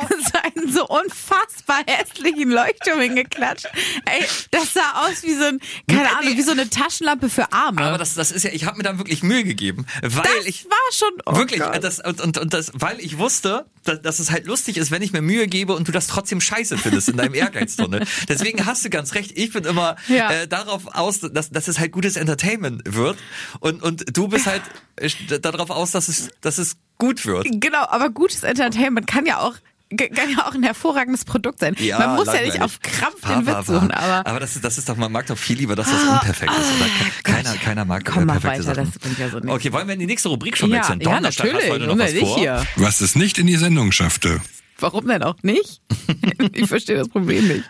[0.09, 3.67] so einen so unfassbar hässlichen Leuchtturm hingeklatscht.
[4.07, 7.81] Ey, das sah aus wie so ein, keine Ahnung, wie so eine Taschenlampe für Arme.
[7.83, 10.65] Aber das, das ist ja, ich habe mir dann wirklich Mühe gegeben, weil das ich
[10.67, 11.83] war schon oh wirklich Gott.
[11.83, 15.03] das und, und und das, weil ich wusste, dass, dass es halt lustig ist, wenn
[15.03, 18.05] ich mir Mühe gebe und du das trotzdem scheiße findest in deinem Ehrgeiztunnel.
[18.29, 19.33] Deswegen hast du ganz recht.
[19.37, 20.31] Ich bin immer Ja.
[20.31, 23.19] äh, darauf aus, dass, dass es halt gutes Entertainment wird
[23.61, 24.63] und und du bist halt
[24.97, 25.09] äh,
[25.41, 27.47] darauf aus, dass es dass es gut wird.
[27.51, 29.55] Genau, aber gutes Entertainment kann ja auch
[29.97, 31.75] kann ja auch ein hervorragendes Produkt sein.
[31.99, 34.89] Man muss ja nicht auf Krampf den Witz suchen, aber aber das ist das ist
[34.89, 36.59] doch man mag doch viel lieber, dass das unperfekt ist.
[36.59, 36.87] Oder?
[37.23, 38.93] Keiner keiner mag Komm äh, mal perfekte weiter, Sachen.
[38.93, 39.53] das bringt ja so nichts.
[39.53, 41.01] Okay, wollen wir in die nächste Rubrik schon ja, wechseln?
[41.01, 41.71] ja, Donnerstag natürlich.
[41.71, 42.39] heute noch was vor.
[42.39, 42.67] hier?
[42.77, 44.41] Was es nicht in die Sendung schaffte.
[44.81, 45.81] Warum denn auch nicht?
[46.53, 47.65] ich verstehe das Problem nicht.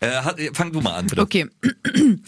[0.00, 1.22] Äh, hat, fang du mal an, bitte.
[1.22, 1.46] Okay.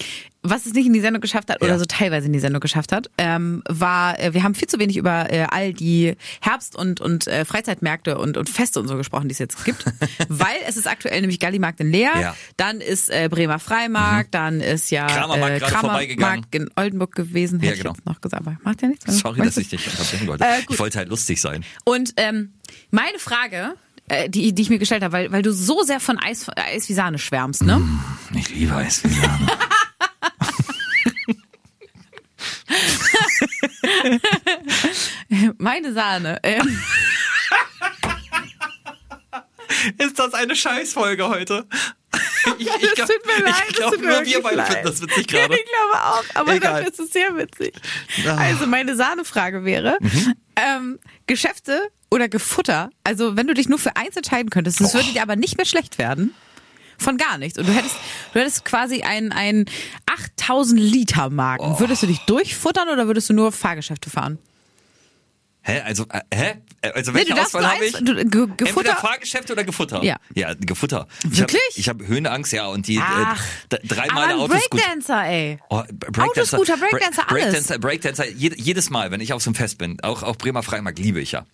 [0.48, 1.78] Was es nicht in die Sendung geschafft hat, oder Ja.
[1.78, 4.96] so teilweise in die Sendung geschafft hat, ähm, war, äh, wir haben viel zu wenig
[4.96, 9.28] über äh, all die Herbst- und, und äh, Freizeitmärkte und, und Feste und so gesprochen,
[9.28, 9.84] die es jetzt gibt.
[10.28, 12.36] Weil es ist aktuell nämlich Gallimarkt in Leer, Ja.
[12.56, 15.66] dann ist äh, Bremer Freimarkt, dann ist ja Kramermarkt äh.
[15.66, 17.90] Kramermarkt in Oldenburg gewesen, Ja, hätte genau.
[17.90, 19.04] ich jetzt noch gesagt, aber macht ja nichts.
[19.18, 20.44] Sorry, dass ich dich unterbrechen wollte.
[20.44, 21.64] Äh, ich wollte halt lustig sein.
[21.84, 22.52] Und ähm,
[22.92, 23.74] meine Frage,
[24.08, 26.88] äh, die, die ich mir gestellt habe, weil, weil du so sehr von Eis, Eis
[26.88, 27.82] wie Sahne schwärmst, ne?
[28.34, 29.50] Ich liebe Eisvisan.
[35.58, 36.38] Meine Sahne.
[36.42, 36.78] Ähm,
[39.98, 41.66] Ist das eine Scheißfolge heute?
[42.58, 43.54] Ich, ich das tut mir leid.
[43.68, 44.68] Ich glaube, nur wir beide leid.
[44.68, 45.54] finden das witzig Ja, gerade.
[45.60, 46.72] ich glaube auch, aber Egal.
[46.84, 47.74] dafür ist es sehr witzig.
[48.26, 48.36] Ah.
[48.36, 50.34] Also meine Sahnefrage wäre, Mhm.
[50.54, 52.88] ähm, Geschäfte oder Gefutter?
[53.04, 55.66] Also wenn du dich nur für eins entscheiden könntest, das würde dir aber nicht mehr
[55.66, 56.32] schlecht werden.
[56.98, 57.58] Von gar nichts.
[57.58, 57.96] Und du hättest,
[58.32, 59.66] du hättest quasi einen, einen
[60.06, 61.78] 8000 Liter Magen.
[61.80, 64.38] Würdest du dich durchfuttern oder würdest du nur Fahrgeschäfte fahren?
[65.68, 65.80] Hä?
[65.84, 66.54] Also, äh, hä?
[66.94, 67.92] Also Nee, welche du darfst Auswahl habe ich?
[67.94, 68.96] du, Ge Entweder Gefutter.
[68.96, 70.02] Fahrgeschäfte oder Gefutter?
[70.04, 70.16] Ja.
[70.34, 71.08] Ja, Gefutter.
[71.24, 71.60] Wirklich?
[71.74, 73.44] Ich habe hab Höhenangst, ja, und die Ach.
[73.72, 74.80] äh, dreimal aber ein Autos gut.
[74.80, 75.58] Breakdancer, ey.
[75.68, 77.44] Oh, Breakdancer, Autoscooter, Breakdancer, Bra- alles.
[77.46, 80.62] Breakdancer, Breakdancer, jed- jedes Mal, wenn ich auf so einem Fest bin, auch, auch Bremer
[80.62, 81.44] Freimarkt liebe ich ja.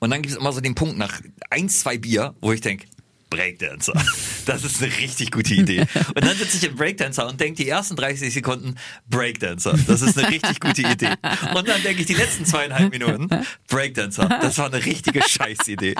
[0.00, 2.86] Und dann gibt es immer so den Punkt nach eins, zwei Bier, wo ich denke,
[3.34, 3.92] Breakdancer.
[4.46, 5.86] Das ist eine richtig gute Idee.
[6.08, 8.74] Und dann sitze ich im Breakdancer und denke die ersten 30 Sekunden
[9.08, 9.74] Breakdancer.
[9.86, 11.14] Das ist eine richtig gute Idee.
[11.54, 13.28] Und dann denke ich die letzten zweieinhalb Minuten
[13.68, 14.28] Breakdancer.
[14.42, 15.94] Das war eine richtige Scheißidee.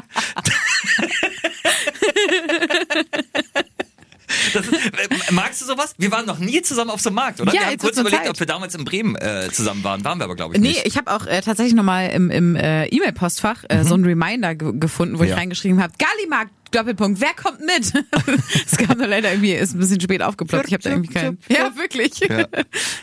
[4.54, 5.94] Ist, äh, magst du sowas?
[5.98, 7.52] Wir waren noch nie zusammen auf so einem Markt, oder?
[7.54, 8.30] Ja, wir haben kurz überlegt, Zeit.
[8.30, 10.04] ob wir damals in Bremen äh, zusammen waren.
[10.04, 10.86] Waren wir aber, glaube ich, Nee, nicht.
[10.86, 14.72] ich habe auch äh, tatsächlich nochmal im, im äh, E-Mail-Postfach äh, so einen Reminder ge
[14.74, 15.30] gefunden, wo ich Mhm.
[15.30, 15.36] Ja.
[15.36, 17.92] reingeschrieben habe, Gallimarkt Doppelpunkt, wer kommt mit?
[18.66, 20.66] Es kam nur leider irgendwie, ist ein bisschen spät aufgeploppt.
[20.66, 21.38] Ich habe da irgendwie keinen.
[21.48, 22.20] Ja, wirklich.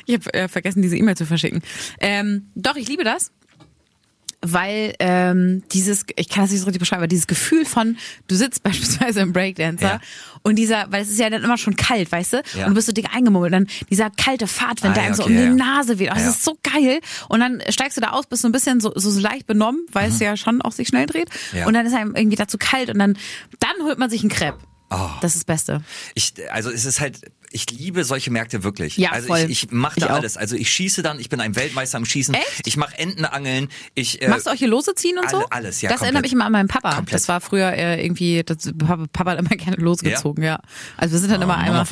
[0.06, 1.62] Ich habe äh, vergessen, diese E-Mail zu verschicken.
[2.00, 3.32] Ähm, doch, ich liebe das.
[4.44, 8.36] Weil ähm, dieses, ich kann das nicht so richtig beschreiben, aber dieses Gefühl von, du
[8.36, 10.00] sitzt beispielsweise im Breakdancer Ja.
[10.42, 12.42] und dieser, weil es ist ja dann immer schon kalt, weißt du?
[12.58, 12.64] Ja.
[12.66, 15.32] Und du bist so dick eingemummelt, dann dieser kalte Fahrtwind, Ah, der einem so okay,
[15.32, 15.66] um die ja.
[15.76, 16.10] Nase weht.
[16.12, 17.02] Oh, das ist so geil.
[17.30, 19.86] Und dann steigst du da aus, bist so ein bisschen so, so, so leicht benommen,
[19.92, 21.30] weil es ja schon auch sich schnell dreht.
[21.54, 21.68] Mhm.
[21.68, 23.18] Und dann ist einem irgendwie dazu kalt und dann,
[23.60, 24.58] dann holt man sich einen Crepe.
[24.92, 25.10] Oh.
[25.22, 25.84] Das ist das Beste.
[26.16, 28.98] Ich, also es ist halt, ich liebe solche Märkte wirklich.
[28.98, 29.40] Ja, also voll.
[29.48, 30.38] ich, ich mache da Ich alles.
[30.38, 32.34] Also ich schieße dann, ich bin ein Weltmeister am Schießen.
[32.34, 32.68] Echt?
[32.68, 33.70] Ich mache Entenangeln.
[33.96, 35.38] Ich, äh, Machst du auch hier Lose ziehen und so?
[35.38, 36.08] alle- alles, ja, Das komplett.
[36.08, 36.94] erinnert mich immer an meinen Papa.
[36.96, 37.16] Komplett.
[37.16, 40.60] Das war früher äh, irgendwie, das, Papa, Papa hat immer gerne losgezogen, ja.
[40.98, 41.86] Also wir sind dann immer Nochmal einmal.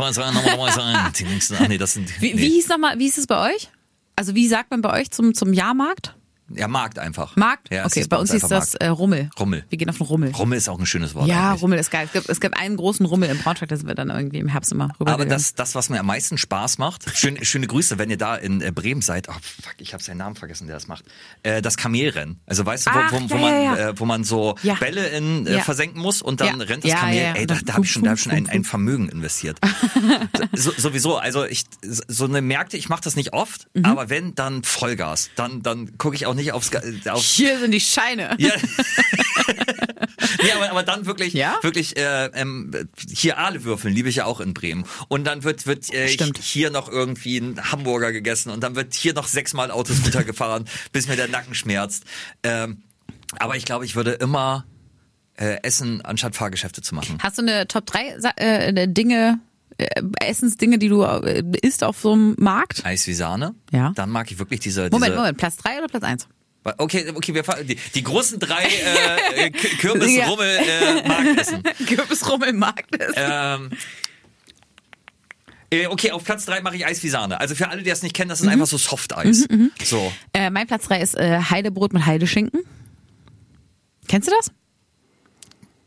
[1.69, 3.69] nee, das sind, Wie, wie hieß nochmal, wie hieß es bei euch?
[4.17, 6.15] Also wie sagt man bei euch zum, zum Jahrmarkt?
[6.55, 7.35] Ja, Markt einfach.
[7.35, 7.71] Markt?
[7.71, 9.29] Ja, okay, bei uns hieß das äh, Rummel.
[9.39, 9.65] Rummel.
[9.69, 10.31] Wir gehen auf den Rummel.
[10.31, 11.27] Rummel ist auch ein schönes Wort.
[11.27, 11.62] ja, eigentlich.
[11.63, 12.05] Rummel ist geil.
[12.07, 14.47] Es gibt, es gibt einen großen Rummel in Braunschweig, da sind wir dann irgendwie im
[14.47, 15.12] Herbst immer rüber.
[15.13, 18.35] Aber das, das, was mir am meisten Spaß macht, schön, schöne Grüße, wenn ihr da
[18.35, 19.29] in äh, Bremen seid.
[19.29, 21.05] Oh, fuck, ich habe seinen Namen vergessen, der das macht.
[21.43, 22.39] Äh, das Kamelrennen.
[22.45, 23.89] Also weißt du, wo, Ach, wo, wo ja, man, ja.
[23.89, 24.55] Äh, wo man so.
[24.79, 27.33] Bälle in äh, versenken muss und dann rennt das Kamel.
[27.35, 29.59] Ey, da, da habe ich schon, da hab schon ein, ein Vermögen investiert.
[30.53, 33.85] so, sowieso, also ich so eine Märkte, ich mache das nicht oft, Mhm.
[33.85, 37.71] aber wenn dann Vollgas, dann dann gucke ich auch nicht aufs Ga- auf Hier sind
[37.71, 38.36] die Scheine.
[38.39, 38.52] ja.
[40.43, 41.58] nee, aber, aber dann wirklich, Ja?
[41.62, 42.71] wirklich äh, ähm,
[43.10, 44.86] hier Aale würfeln, liebe ich ja auch in Bremen.
[45.08, 46.08] Und dann wird, wird äh,
[46.41, 51.08] hier noch irgendwie ein Hamburger gegessen und dann wird hier noch sechsmal Autos runtergefahren, bis
[51.08, 52.04] mir der Nacken schmerzt.
[52.43, 52.84] Ähm,
[53.38, 54.65] aber ich glaube, ich würde immer
[55.38, 57.17] äh, essen, anstatt Fahrgeschäfte zu machen.
[57.21, 59.48] Hast du eine Top 3 äh, Dinge, äh,
[60.20, 62.86] Essensdinge, die du äh, isst auf so einem Markt?
[62.86, 63.56] Eis wie Sahne.
[63.72, 63.92] Ja.
[63.96, 64.89] Dann mag ich wirklich diese.
[64.92, 66.28] Moment, diese Moment, Platz 3 oder Platz 1?
[66.78, 70.28] Okay, okay, wir fahren die, die großen drei äh, äh, K- Kürbis, Ja.
[70.28, 71.63] Rummel, äh, Marktessen.
[71.88, 73.13] Kürbisrummelmarkt ist.
[73.15, 73.70] Ähm,
[75.72, 77.39] äh, okay, auf Platz drei mache ich Eis wie Sahne.
[77.39, 79.48] Also für alle, die das nicht kennen, das ist einfach so Soft-Eis.
[79.84, 80.12] So.
[80.34, 82.62] Äh, mein Platz 3 ist äh, Heidebrot mit Heideschinken.
[84.08, 84.52] Kennst du das?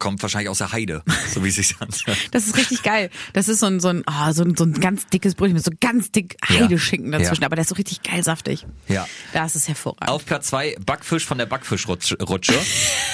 [0.02, 2.18] Kommt wahrscheinlich aus der Heide, so wie es sich anhört.
[2.32, 3.08] Das ist richtig geil.
[3.34, 5.64] Das ist so ein, so ein, oh, so ein, so ein ganz dickes Brötchen mit
[5.64, 6.58] so ganz dick Ja.
[6.58, 7.42] Heideschinken dazwischen.
[7.42, 7.46] Ja.
[7.46, 8.66] Aber der ist so richtig geil saftig.
[8.88, 9.06] Ja.
[9.32, 10.08] Das ist hervorragend.
[10.08, 12.18] Auf Platz zwei Backfisch von der Backfischrutsche.
[12.20, 12.58] Rutsche.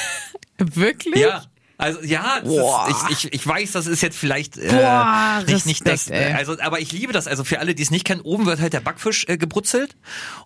[0.58, 1.16] Wirklich?
[1.16, 1.44] Ja.
[1.80, 5.86] Also ja, ist, ich, ich, ich weiß, das ist jetzt vielleicht äh, Boah, nicht, nicht
[5.86, 6.32] das, Respekt, ey.
[6.32, 7.28] also aber ich liebe das.
[7.28, 9.96] Also für alle, die es nicht kennen, oben wird halt der Backfisch äh, gebrutzelt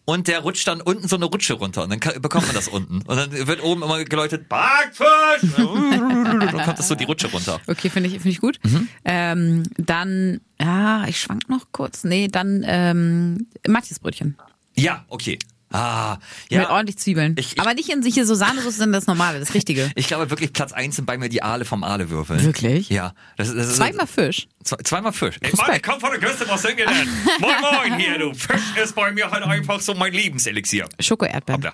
[0.05, 2.69] und der rutscht dann unten so eine Rutsche runter und dann kann, bekommt man das
[2.69, 7.63] unten und dann wird oben immer geläutet Backfisch, dann kommt das so die Rutsche runter.
[7.67, 8.59] Okay, finde ich, finde ich gut.
[8.63, 8.89] Mhm.
[9.07, 12.05] Ähm, dann, ja, ich schwank noch kurz.
[12.05, 14.37] Nee, dann ähm, Matjesbrötchen.
[14.75, 15.39] Ja, okay.
[15.73, 16.19] Ah,
[16.51, 16.71] Mit ja.
[16.71, 17.35] ordentlich Zwiebeln.
[17.39, 19.91] Ich- ich- Aber nicht in sich hier so Sahnesoße, sondern das normale, das Richtige.
[19.95, 22.45] Ich glaube wirklich Platz eins sind bei mir die Aale vom Aale-Würfeln.
[22.45, 22.89] Wirklich?
[22.91, 23.15] Ja.
[23.37, 24.49] Das, das Zweimal Fisch.
[24.65, 25.37] Zwei, zweimal Fisch.
[25.41, 25.67] Ey, Respekt.
[25.69, 27.09] Mann, ich komm von der Küste, was sind wir denn?
[27.41, 28.35] moin, moin hier, du.
[28.35, 30.89] Fisch ist bei mir halt einfach so mein Lebenselixier.
[31.01, 31.71] Schokoerdbeeren.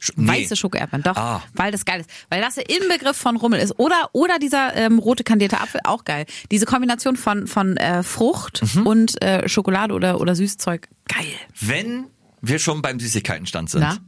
[0.00, 0.28] Sch- nee.
[0.42, 1.42] Weiße Schokoerdbeeren, doch, Ah.
[1.54, 2.10] weil das geil ist.
[2.28, 3.78] Weil das der Inbegriff von Rummel ist.
[3.78, 6.26] Oder, oder dieser ähm, rote kandierte Apfel, auch geil.
[6.50, 8.86] Diese Kombination von, von äh, Frucht Mhm.
[8.86, 11.26] und äh, Schokolade oder, oder Süßzeug, geil.
[11.60, 12.06] Wenn
[12.42, 13.80] wir schon beim Süßigkeitenstand sind.
[13.80, 13.98] Na?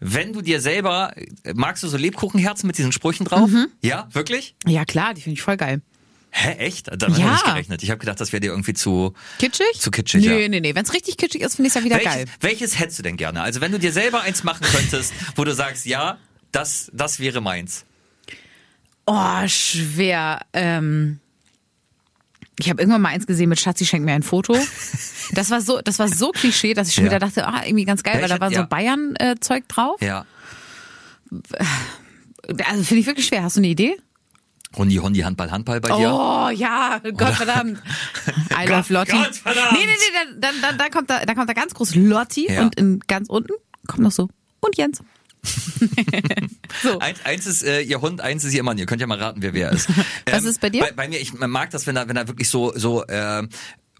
[0.00, 1.12] Wenn du dir selber,
[1.54, 3.48] magst du so Lebkuchenherzen mit diesen Sprüchen drauf?
[3.50, 3.68] Mhm.
[3.82, 4.54] Ja, wirklich?
[4.66, 5.80] Ja klar, die finde ich voll geil.
[6.34, 6.88] Hä, echt?
[6.88, 7.26] Damit habe Ja.
[7.26, 7.82] ich nicht gerechnet.
[7.82, 9.12] Ich habe gedacht, das wäre dir irgendwie zu...
[9.38, 9.66] Kitschig?
[9.78, 10.48] Zu kitschig, nee, ja.
[10.48, 12.24] Nee, nee, Wenn es richtig kitschig ist, finde ich es ja wieder Welches, geil.
[12.40, 13.42] welches hättest du denn gerne?
[13.42, 16.16] Also wenn du dir selber eins machen könntest, wo du sagst, ja,
[16.50, 17.84] das, das wäre meins.
[19.06, 20.40] Oh, schwer.
[20.54, 21.18] Ähm,
[22.62, 24.56] ich habe irgendwann mal eins gesehen mit Schatzi schenkt mir ein Foto.
[25.34, 27.10] Das war so, das war so Klischee, dass ich schon Ja.
[27.12, 28.60] wieder dachte, ah, irgendwie ganz geil, weil da war ja.
[28.62, 30.02] so Bayern-Zeug drauf.
[30.02, 30.26] Ja.
[32.66, 33.42] Also finde ich wirklich schwer.
[33.42, 33.96] Hast du eine Idee?
[34.76, 36.12] Hundi, Hundi, Handball, Handball bei dir?
[36.12, 37.78] Oh ja, Gottverdammt.
[38.50, 39.12] I love Gott- Lotti.
[39.12, 39.72] Gottverdammt.
[39.72, 42.50] Nee, nee, nee, dann, dann, dann, dann kommt da, dann kommt da ganz groß Lotti
[42.52, 42.62] Ja.
[42.62, 43.52] und in ganz unten
[43.86, 44.28] kommt noch so
[44.60, 45.00] und Jens.
[46.82, 46.98] so.
[46.98, 48.78] Eins, eins ist äh, ihr Hund, eins ist ihr Mann.
[48.78, 49.88] Ihr könnt ja mal raten, wer wer ist.
[50.30, 50.82] Was ist bei dir?
[50.82, 53.46] Bei, bei mir, ich mag das, wenn da, wenn da wirklich so, so äh,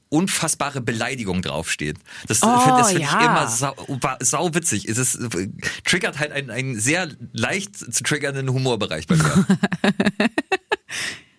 [0.08, 1.96] unfassbare Beleidigung draufsteht.
[2.28, 3.18] Das Oh, finde das find ja.
[3.20, 3.74] ich immer sau,
[4.20, 4.86] sau witzig.
[4.86, 5.18] Es ist,
[5.84, 9.46] triggert halt einen, einen sehr leicht zu triggernden Humorbereich bei mir.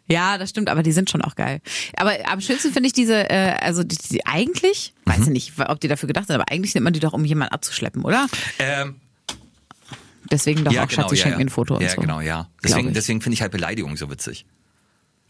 [0.10, 1.62] Ja, das stimmt, aber die sind schon auch geil.
[1.96, 5.12] Aber am schönsten finde ich diese, äh, also die, die eigentlich, Mhm.
[5.12, 7.24] weiß ich nicht, ob die dafür gedacht sind, aber eigentlich nimmt man die doch, um
[7.24, 8.28] jemanden abzuschleppen, oder?
[8.60, 8.96] ähm,
[10.32, 11.46] Deswegen doch ja, auch genau, Schatzi ja, schenkt ja.
[11.46, 12.02] ein Foto Ja, und so.
[12.02, 12.50] genau, ja.
[12.64, 14.46] Deswegen, deswegen finde ich halt Beleidigung so witzig.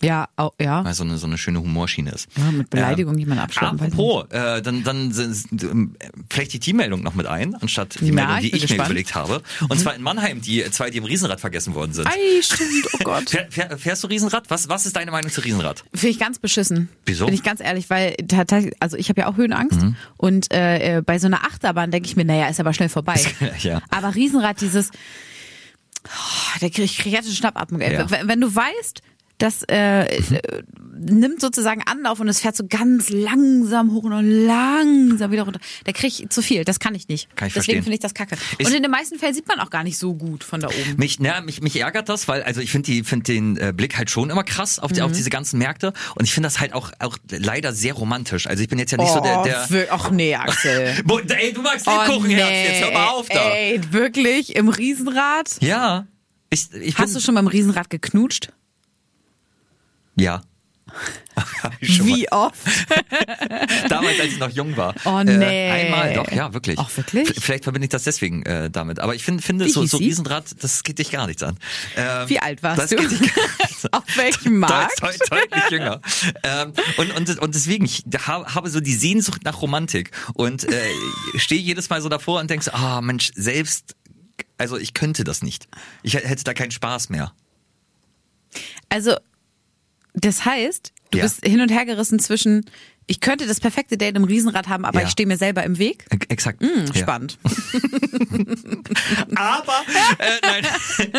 [0.04, 0.84] Ja, auch, ja.
[0.84, 2.28] Weil so eine, so eine schöne Humorschiene ist.
[2.36, 3.80] ja mit Beleidigung jemand abschlagen.
[3.80, 4.04] weiß ich nicht.
[4.08, 5.96] Apropos, äh, dann, dann sind, ähm,
[6.30, 9.16] vielleicht die Teammeldung noch mit ein, anstatt die Ja, Meldung, die ich ich mir überlegt
[9.16, 9.42] habe.
[9.70, 12.08] Und zwar in Mannheim, die zwei, die im Riesenrad vergessen worden sind.
[12.08, 13.30] Ei, stimmt, oh Gott.
[13.30, 14.50] Fähr, fähr, fährst du Riesenrad?
[14.50, 15.84] Was, was ist deine Meinung zu Riesenrad?
[15.94, 16.90] Finde ich ganz beschissen.
[17.06, 17.26] Wieso?
[17.26, 19.96] Bin ich ganz ehrlich, weil tatsächlich, also ich habe ja auch Höhenangst Mhm.
[20.18, 23.20] und äh, äh, bei so einer Achterbahn denke ich mir, naja, ist aber schnell vorbei.
[23.60, 23.82] Ja.
[23.90, 24.92] Aber Riesenrad, dieses,
[26.06, 27.82] oh, ich krieg jetzt einen Schnappatmung.
[27.82, 28.10] Ja.
[28.10, 29.02] Wenn, wenn du weißt,
[29.40, 30.20] das äh, äh,
[30.98, 35.60] nimmt sozusagen Anlauf und es fährt so ganz langsam hoch und langsam wieder runter.
[35.84, 37.36] Da krieg ich zu viel, das kann ich nicht.
[37.36, 38.36] Kann ich Deswegen finde ich das kacke.
[38.58, 40.68] Ist- und in den meisten Fällen sieht man auch gar nicht so gut von da
[40.68, 40.96] oben.
[40.98, 44.10] Mich, na, mich, mich ärgert das, weil also ich finde find den äh, Blick halt
[44.12, 45.08] schon immer krass auf, die, Mhm.
[45.08, 48.48] auf diese ganzen Märkte und ich finde das halt auch, auch leider sehr romantisch.
[48.48, 50.94] Also ich bin jetzt ja nicht so der, der wir- ach nee, Axel.
[51.38, 53.50] Ey, du magst Oh, Lebkuchenherz, nee, jetzt hör mal auf da.
[53.52, 54.56] Ey, wirklich?
[54.56, 55.58] Im Riesenrad?
[55.60, 56.08] Ja.
[56.50, 58.54] Ich, ich Hast du schon beim Riesenrad geknutscht?
[60.16, 60.42] Ja.
[61.80, 62.56] Wie oft?
[62.90, 63.68] Mal.
[63.90, 64.94] Damals, als ich noch jung war.
[65.06, 65.32] Oh, nee.
[65.34, 66.78] Äh, einmal doch, ja, wirklich.
[66.78, 67.30] Ach, wirklich?
[67.30, 69.00] V- Vielleicht verbinde ich das deswegen äh, damit.
[69.00, 69.98] Aber ich find, finde, Wie so, so?
[69.98, 71.58] Riesenrad, das geht dich gar nichts an.
[71.96, 72.98] Ähm, Wie alt warst das du?
[72.98, 73.92] Geht dich gar nichts an.
[73.94, 75.02] Auf welchem Markt?
[75.02, 76.02] Deut, deut, deutlich jünger.
[76.44, 80.82] ähm, und, und, und deswegen, ich ha- habe so die Sehnsucht nach Romantik und äh,
[81.38, 83.96] stehe jedes Mal so davor und denkst, ah Mensch, selbst,
[84.60, 85.68] also ich könnte das nicht.
[86.04, 87.34] Ich hätte da keinen Spaß mehr.
[88.90, 89.16] Also,
[90.14, 91.24] das heißt, du Ja.
[91.24, 92.66] bist hin und her gerissen zwischen,
[93.08, 95.06] ich könnte das perfekte Date im Riesenrad haben, aber Ja.
[95.06, 96.06] ich stehe mir selber im Weg.
[96.30, 96.62] Exakt.
[96.64, 96.96] Ja.
[96.96, 97.38] spannend.
[99.36, 99.74] Aber
[100.20, 100.66] äh, nein,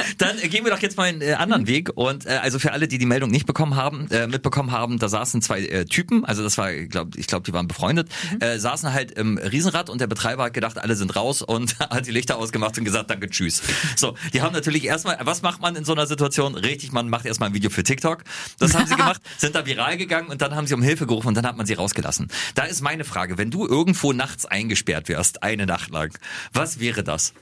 [0.19, 2.89] dann gehen wir doch jetzt mal einen äh, anderen Weg und äh, also für alle,
[2.89, 6.43] die die Meldung nicht bekommen haben, äh, mitbekommen haben, da saßen zwei äh, Typen, also
[6.43, 8.09] das war, glaub, ich glaube, die waren befreundet,
[8.41, 12.07] äh, saßen halt im Riesenrad und der Betreiber hat gedacht, alle sind raus und hat
[12.07, 13.63] die Lichter ausgemacht und gesagt, danke, tschüss.
[13.97, 16.55] So, die haben natürlich erstmal, was macht man in so einer Situation?
[16.55, 18.25] Richtig, man macht erstmal ein Video für TikTok.
[18.59, 21.29] Das haben sie gemacht, sind da viral gegangen und dann haben sie um Hilfe gerufen
[21.29, 22.29] und dann hat man sie rausgelassen.
[22.55, 26.17] Da ist meine Frage, wenn du irgendwo nachts eingesperrt wärst, eine Nacht lang,
[26.53, 27.33] was wäre das?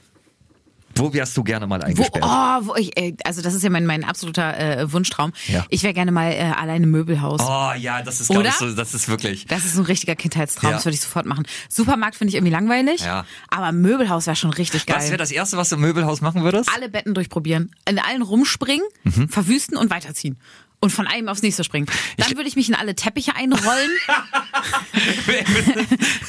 [0.95, 2.23] Wo wärst du gerne mal Wo, eingesperrt?
[2.23, 5.33] oh, wo ich, äh, also das ist ja mein, mein absoluter äh, Wunschtraum.
[5.47, 5.65] Ja.
[5.69, 7.41] Ich wäre gerne mal äh, alleine im Möbelhaus.
[7.41, 8.69] Oh ja, das ist glaube ich Oder?
[8.69, 9.47] so, das ist wirklich.
[9.47, 10.75] Das ist ein richtiger Kindheitstraum, Ja.
[10.77, 11.47] das würde ich sofort machen.
[11.67, 13.25] Supermarkt finde ich irgendwie langweilig, Ja.
[13.49, 14.97] aber Möbelhaus wäre schon richtig geil.
[14.97, 16.69] Was wäre das erste, was du im Möbelhaus machen würdest?
[16.71, 19.29] alle Betten durchprobieren, in allen rumspringen, Mhm.
[19.29, 20.37] verwüsten und weiterziehen.
[20.83, 21.87] Und von einem aufs nächste springen.
[22.17, 23.89] Dann würde ich mich in alle Teppiche einrollen.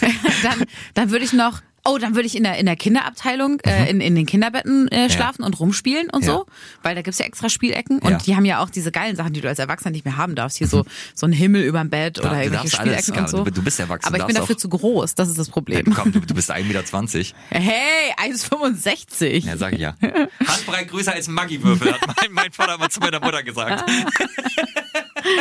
[0.44, 0.64] dann,
[0.94, 4.00] dann würde ich noch, oh, dann würde ich in der, in der Kinderabteilung, äh, in,
[4.00, 6.26] in den Kinderbetten äh, schlafen und rumspielen und Mhm.
[6.26, 6.46] So.
[6.82, 7.98] Weil da gibt's ja extra Spielecken.
[7.98, 8.18] Und Ja.
[8.18, 10.56] die haben ja auch diese geilen Sachen, die du als Erwachsener nicht mehr haben darfst.
[10.58, 13.44] Hier so, so ein Himmel überm Bett oder du irgendwelche darfst alles, Spielecken und so.
[13.44, 15.14] Du- du bist erwachsen, Aber ich bin darfst dafür auch- zu groß.
[15.14, 15.92] Das ist das Problem.
[15.94, 17.34] Komm, du, du bist 1,20 Meter.
[17.50, 19.44] Hey, 1,65.
[19.46, 19.94] Ja, sag ich ja.
[20.46, 23.84] Handbreit größer als ein Maggi-Würfel, hat mein, mein Vater mal zu meiner Mutter gesagt.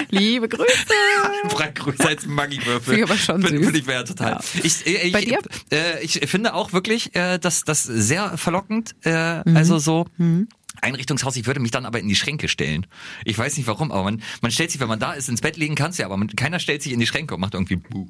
[0.10, 0.74] Liebe Grüße.
[1.44, 2.82] Handbreit größer als ein Maggi-Würfel.
[2.96, 3.64] Finde ich aber schon Bin- süß.
[3.66, 4.32] Finde ich wäre total.
[4.34, 4.40] Ja.
[4.64, 5.40] Ich, äh, ich, Bei dir?
[5.72, 9.56] Äh, ich finde auch wirklich, äh, dass das sehr verlockend, äh, Mhm.
[9.56, 10.06] also so.
[10.82, 12.88] Einrichtungshaus, ich würde mich dann aber in die Schränke stellen.
[13.24, 15.56] Ich weiß nicht warum, aber man, man stellt sich, wenn man da ist, ins Bett
[15.56, 17.76] legen kannst du ja, aber man, keiner stellt sich in die Schränke und macht irgendwie
[17.76, 18.08] Buh.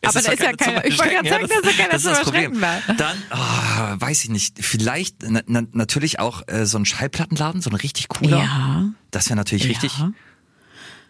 [0.00, 1.88] Es Aber da zwar ist ja keiner ich wollte gerade sagen, da ist ja keiner
[1.90, 2.62] das, das ist das Problem.
[2.62, 7.60] Erschrecken Dann, oh, weiß ich nicht, vielleicht na, na, natürlich auch äh, so ein Schallplattenladen,
[7.60, 8.38] so ein richtig cooler.
[8.38, 8.84] Ja.
[9.10, 10.12] Das wäre natürlich richtig Ja.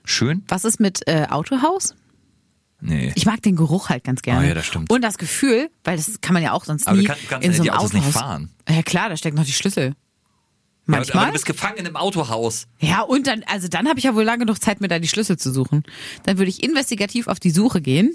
[0.05, 0.43] schön.
[0.49, 1.95] Was ist mit äh, Autohaus?
[2.85, 3.13] Nee.
[3.15, 4.45] Ich mag den Geruch halt ganz gerne.
[4.45, 4.91] Oh ja, das stimmt.
[4.91, 7.47] Und das Gefühl, weil das kann man ja auch sonst Aber du nie kann- kannst
[7.47, 8.51] in so einem Autos nicht fahren.
[8.69, 9.85] Ja klar, da stecken noch die Schlüssel.
[9.85, 9.95] Ja,
[10.89, 11.27] aber Manchmal.
[11.27, 12.67] du bist gefangen im Autohaus.
[12.81, 15.07] Ja, und dann, also dann habe ich ja wohl lange genug Zeit, mir da die
[15.07, 15.85] Schlüssel zu suchen.
[16.25, 18.13] Dann würde ich investigativ auf die Suche gehen.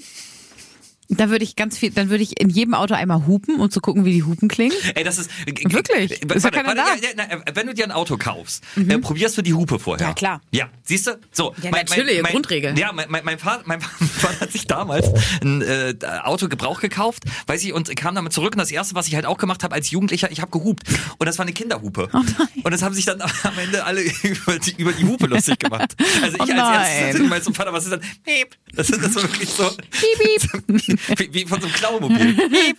[1.10, 3.80] Dann würde ich ganz viel, dann würde ich in jedem Auto einmal hupen, um zu
[3.80, 4.76] gucken, wie die Hupen klingen.
[4.96, 6.12] Ey, das ist Wirklich?
[6.12, 6.96] Ist warte, warte, da.
[6.96, 10.08] ja, na, wenn du dir ein Auto kaufst, äh, probierst du die Hupe vorher.
[10.08, 10.42] Ja, klar.
[10.52, 11.20] Ja, siehst du?
[11.32, 11.54] So.
[11.62, 12.78] Ja, natürlich, Grundregel.
[12.78, 13.82] Ja, mein, mein, mein, Vater, mein
[14.20, 15.08] Vater hat sich damals
[15.42, 18.54] ein äh, Auto Gebrauch gekauft, weiß ich, und kam damit zurück.
[18.54, 20.84] Und das erste, was ich halt auch gemacht habe als Jugendlicher, ich habe gehupt.
[21.18, 22.10] Und das war eine Kinderhupe.
[22.14, 22.18] Oh.
[22.64, 25.96] Und das haben sich dann am Ende alle über die, über die Hupe lustig gemacht.
[26.22, 26.82] Also ich Oh als nein.
[26.82, 28.02] erstes natürlich mal zum Vater, was ist dann?
[28.24, 28.56] Piep.
[28.74, 29.70] Das ist das war wirklich so.
[29.70, 30.97] Piep, piep.
[31.18, 32.34] Wie, wie von so einem Klaumobil.
[32.36, 32.78] Piep.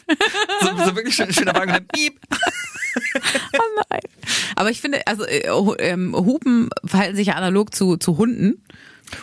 [0.60, 1.70] So, so wirklich schön, schöner Wagen.
[1.70, 2.18] und dann Piep.
[3.54, 4.00] Oh nein.
[4.56, 8.62] Aber ich finde, also äh, ähm, Hupen verhalten sich ja analog zu, zu Hunden.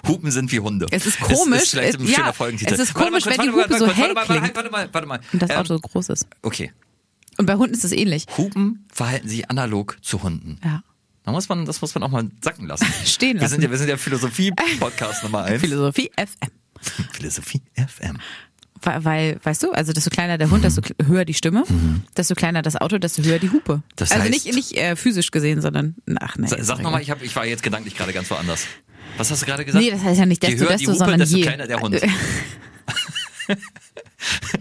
[0.07, 0.87] Hupen sind wie Hunde.
[0.91, 2.73] Es ist komisch, ist vielleicht ein es- schöner ja, Folgentitel.
[2.73, 4.29] es ist Warte mal komisch, kurz, wenn die warte mal, Hupe so warte hell warte
[4.31, 4.55] mal, klingt.
[4.55, 5.19] Warte mal, warte mal.
[5.33, 6.27] Und das Ähm, Auto so groß ist.
[6.41, 6.71] Okay.
[7.37, 8.25] Und bei Hunden ist es ähnlich.
[8.37, 10.57] Hupen verhalten sich analog zu Hunden.
[10.63, 10.83] Ja.
[11.23, 12.85] Da muss man, das muss man auch mal sacken lassen.
[13.05, 13.61] Stehen Wir sind lassen.
[13.63, 15.59] ja, wir sind ja Philosophie-Podcast Nummer eins.
[15.61, 16.51] Philosophie FM.
[17.11, 18.17] Philosophie FM.
[18.85, 21.63] Weil, weißt du, also desto kleiner der Hund, desto höher die Stimme,
[22.15, 23.77] desto kleiner das Auto, desto höher die Hupe.
[23.77, 23.83] Mhm.
[23.95, 26.47] Das also heißt- nicht, nicht äh, physisch gesehen, sondern ach nee.
[26.47, 28.67] Sa- Sag nochmal, ich, hab, ich war jetzt gedanklich gerade ganz woanders.
[29.17, 29.83] Was hast du gerade gesagt?
[29.83, 31.43] Nee, das heißt ja nicht Je desto höher die desto, Hupe, sondern desto je.
[31.43, 31.99] kleiner der Hund.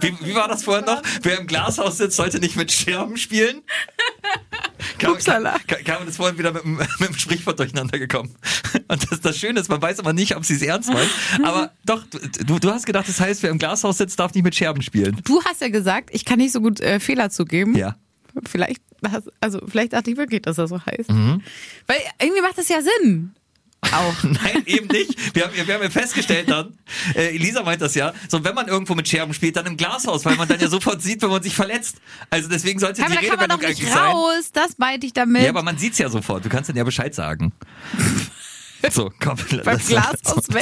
[0.00, 1.02] Wie, wie war das vorhin noch?
[1.22, 3.62] Wer im Glashaus sitzt, sollte nicht mit Scherben spielen.
[4.98, 5.56] Kam, Upsala.
[5.66, 8.34] kam, kam das vorhin wieder mit, dem- mit dem Sprichwort durcheinander gekommen.
[8.88, 11.08] Und das, das Schöne ist, man weiß aber nicht, ob sie es ernst meint.
[11.42, 12.04] Aber doch,
[12.46, 15.20] du, du hast gedacht, das heißt, wer im Glashaus sitzt, darf nicht mit Scherben spielen.
[15.24, 17.76] Du hast ja gesagt, ich kann nicht so gut äh, Fehler zugeben.
[17.76, 17.96] Ja.
[18.48, 18.82] Vielleicht,
[19.40, 21.10] also vielleicht dachte ich wirklich, dass das so heißt.
[21.10, 21.42] Mhm.
[21.86, 23.32] Weil irgendwie macht das ja Sinn.
[23.82, 24.14] Auch.
[24.22, 25.34] Nein, eben nicht.
[25.34, 26.78] Wir haben, wir haben ja festgestellt dann,
[27.14, 30.24] äh, Elisa meint das ja, so wenn man irgendwo mit Scherben spielt, dann im Glashaus,
[30.24, 31.96] weil man dann ja sofort sieht, wenn man sich verletzt.
[32.28, 33.98] Also deswegen sollte Aber die Redewendung eigentlich sein.
[33.98, 35.42] raus, das meinte ich damit.
[35.42, 36.44] Ja, aber man sieht's ja sofort.
[36.44, 37.52] Du kannst dann ja Bescheid sagen.
[38.90, 39.36] So, komm.
[39.64, 39.78] Beim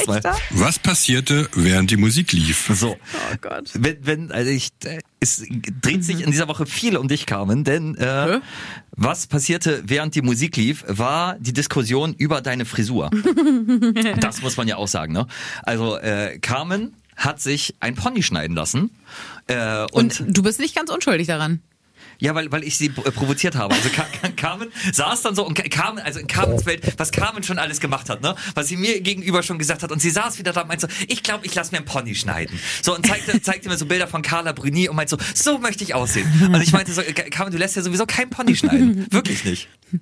[0.07, 0.21] mal.
[0.51, 2.71] Was passierte, während die Musik lief?
[2.75, 2.97] So.
[2.97, 3.71] Oh Gott.
[3.75, 5.45] Wenn, wenn, also ich, äh, es
[5.81, 8.39] dreht sich in dieser Woche viel um dich, Carmen, denn äh, Hä?
[8.91, 13.11] was passierte, während die Musik lief, war die Diskussion über deine Frisur.
[14.21, 15.27] das muss man ja auch sagen, ne?
[15.63, 18.91] Also äh, Carmen hat sich ein Pony schneiden lassen
[19.49, 21.61] äh, und, Und du bist nicht ganz unschuldig daran.
[22.19, 23.75] Ja, weil, weil ich sie äh, provoziert habe.
[23.75, 23.89] Also
[24.37, 28.11] Carmen saß dann so und Carmen, also in Carmens Welt, was Carmen schon alles gemacht
[28.11, 28.35] hat, ne?
[28.55, 31.05] Was sie mir gegenüber schon gesagt hat und sie saß wieder da und meinte so,
[31.07, 32.59] ich glaube, ich lasse mir einen Pony schneiden.
[32.83, 35.85] So und zeigte, zeigte mir so Bilder von Carla Bruni und meinte so, so möchte
[35.85, 36.29] ich aussehen.
[36.53, 39.07] Und ich meinte so, äh, Carmen, du lässt ja sowieso keinen Pony schneiden.
[39.11, 39.69] Wirklich nicht.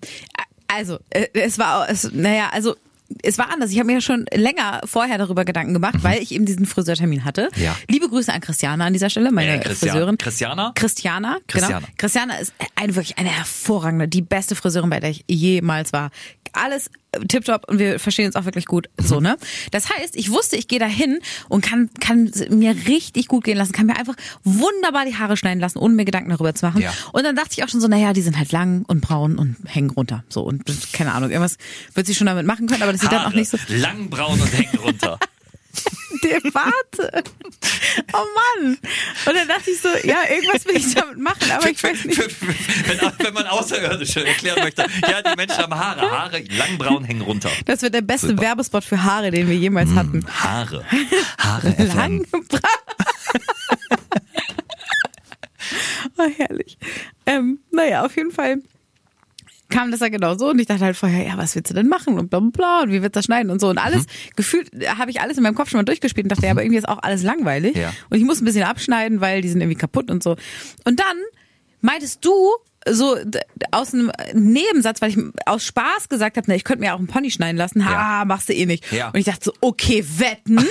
[0.68, 2.74] Also, äh, es war, es, naja, also
[3.22, 3.70] es war anders.
[3.70, 7.48] Ich habe mir schon länger vorher darüber Gedanken gemacht, weil ich eben diesen Friseurtermin hatte.
[7.56, 7.62] Mhm.
[7.62, 7.76] Ja.
[7.88, 10.18] Liebe Grüße an Christiana an dieser Stelle, meine Äh, Christian- Friseurin.
[10.18, 10.72] Christiana?
[10.74, 11.78] Christiana, Christiana.
[11.80, 11.92] genau.
[11.98, 16.10] Christiana ist eine wirklich eine hervorragende, die beste Friseurin, bei der ich jemals war.
[16.52, 16.90] Alles
[17.20, 18.88] tipptopp und wir verstehen uns auch wirklich gut.
[18.98, 19.06] Mhm.
[19.06, 19.36] So, ne?
[19.70, 23.56] Das heißt, ich wusste, ich gehe da hin und kann, kann mir richtig gut gehen
[23.56, 26.82] lassen, kann mir einfach wunderbar die Haare schneiden lassen, ohne mir Gedanken darüber zu machen.
[26.82, 26.92] Ja.
[27.12, 29.56] Und dann dachte ich auch schon so, naja, die sind halt lang und braun und
[29.66, 30.24] hängen runter.
[30.28, 31.56] So, und keine Ahnung, irgendwas
[31.94, 33.58] wird sie schon damit machen können, aber das sieht dann auch nicht so.
[33.68, 35.18] lang braun und hängen runter.
[36.22, 37.24] Der warte.
[38.12, 38.24] Oh
[38.62, 38.78] Mann.
[39.26, 42.18] Und dann dachte ich so, ja, irgendwas will ich damit machen, aber ich weiß nicht.
[42.18, 47.22] wenn, wenn man Außerirdische erklären möchte, ja, die Menschen haben Haare, Haare lang braun hängen
[47.22, 47.50] runter.
[47.66, 48.42] Das wird der beste Super.
[48.42, 50.24] Werbespot für Haare, den wir jemals hatten.
[50.42, 50.84] Haare.
[51.38, 52.46] Haare Lang FM.
[52.48, 52.60] braun.
[56.18, 56.78] oh, herrlich.
[57.26, 58.62] Ähm, naja, auf jeden Fall
[59.76, 61.88] kam das ja genau so und ich dachte halt vorher, ja, was willst du denn
[61.88, 64.72] machen und bla bla bla und wie wird das schneiden und so und alles, gefühlt
[64.74, 66.78] äh, habe ich alles in meinem Kopf schon mal durchgespielt und dachte, ja, aber irgendwie
[66.78, 67.92] ist auch alles langweilig Ja.
[68.08, 70.36] und ich muss ein bisschen abschneiden, weil die sind irgendwie kaputt und so.
[70.84, 71.16] Und dann
[71.82, 72.32] meintest du
[72.88, 73.16] so
[73.72, 77.08] aus einem Nebensatz, weil ich aus Spaß gesagt habe, na, ich könnte mir auch einen
[77.08, 78.24] Pony schneiden lassen, ha, Ja.
[78.24, 78.90] machst du eh nicht.
[78.92, 79.08] Ja.
[79.08, 80.56] Und ich dachte so, okay, wetten.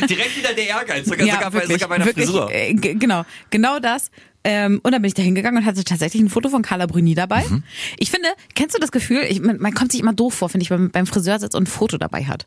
[0.00, 2.50] Du, direkt wieder der Ehrgeiz, sogar, sogar, bei, wirklich, sogar bei einer wirklich, Frisur.
[2.52, 4.10] Äh, genau, genau das.
[4.50, 7.14] Ähm, und dann bin ich da hingegangen und hatte tatsächlich ein Foto von Carla Bruni
[7.14, 7.44] dabei.
[7.46, 7.62] Mhm.
[7.98, 10.62] Ich finde, kennst du das Gefühl, ich, man, man kommt sich immer doof vor, finde
[10.64, 12.46] ich, wenn man beim Friseur sitzt und ein Foto dabei hat.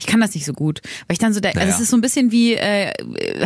[0.00, 1.74] Ich kann das nicht so gut, weil ich dann so, der, also Naja.
[1.74, 2.90] es ist so ein bisschen wie äh,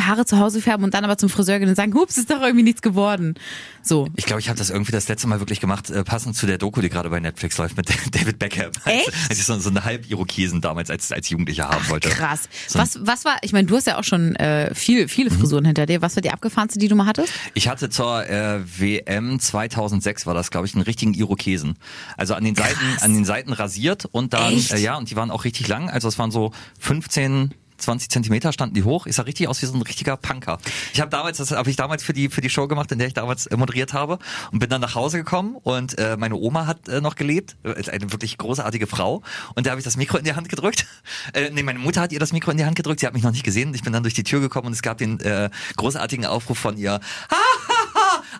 [0.01, 2.40] Haare zu Hause färben und dann aber zum Friseur gehen und sagen, hups, ist doch
[2.42, 3.35] irgendwie nichts geworden.
[3.83, 4.09] So.
[4.16, 6.59] Ich glaube, ich habe das irgendwie das letzte Mal wirklich gemacht, äh, passend zu der
[6.59, 8.71] Doku, die gerade bei Netflix läuft mit David Beckham.
[8.85, 9.11] Echt?
[9.29, 12.09] Als ich so, so eine Halb-Irokesen damals als, als Jugendlicher haben wollte.
[12.09, 12.49] Krass.
[12.69, 15.38] So, Was, was war, ich meine, du hast ja auch schon äh, viel, viele Mhm.
[15.40, 16.03] Frisuren hinter dir.
[16.03, 17.33] Was war die abgefahrenste, die du mal hattest?
[17.55, 21.79] Ich hatte zur äh, WM 2006 war das, glaube ich, einen richtigen Irokesen.
[22.19, 23.03] Also an den Seiten, Krass.
[23.03, 25.89] an den Seiten rasiert und dann, äh, ja, und die waren auch richtig lang.
[25.89, 29.07] Also es waren so 15 20 Zentimeter standen die hoch.
[29.07, 30.59] Ich sah richtig aus wie so ein richtiger Punker.
[30.93, 33.09] Ich habe damals, das habe ich damals für die für die Show gemacht, in der
[33.09, 34.19] ich damals äh, moderiert habe
[34.53, 37.91] und bin dann nach Hause gekommen und äh, meine Oma hat äh, noch gelebt, äh,
[37.91, 39.23] eine wirklich großartige Frau
[39.55, 40.87] und da habe ich das Mikro in die Hand gedrückt.
[41.33, 43.01] Äh, nee, meine Mutter hat ihr das Mikro in die Hand gedrückt.
[43.01, 43.75] Sie hat mich noch nicht gesehen.
[43.75, 46.77] Ich bin dann durch die Tür gekommen und es gab den äh, großartigen Aufruf von
[46.77, 47.01] ihr.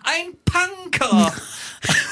[0.03, 1.33] Ein Punker.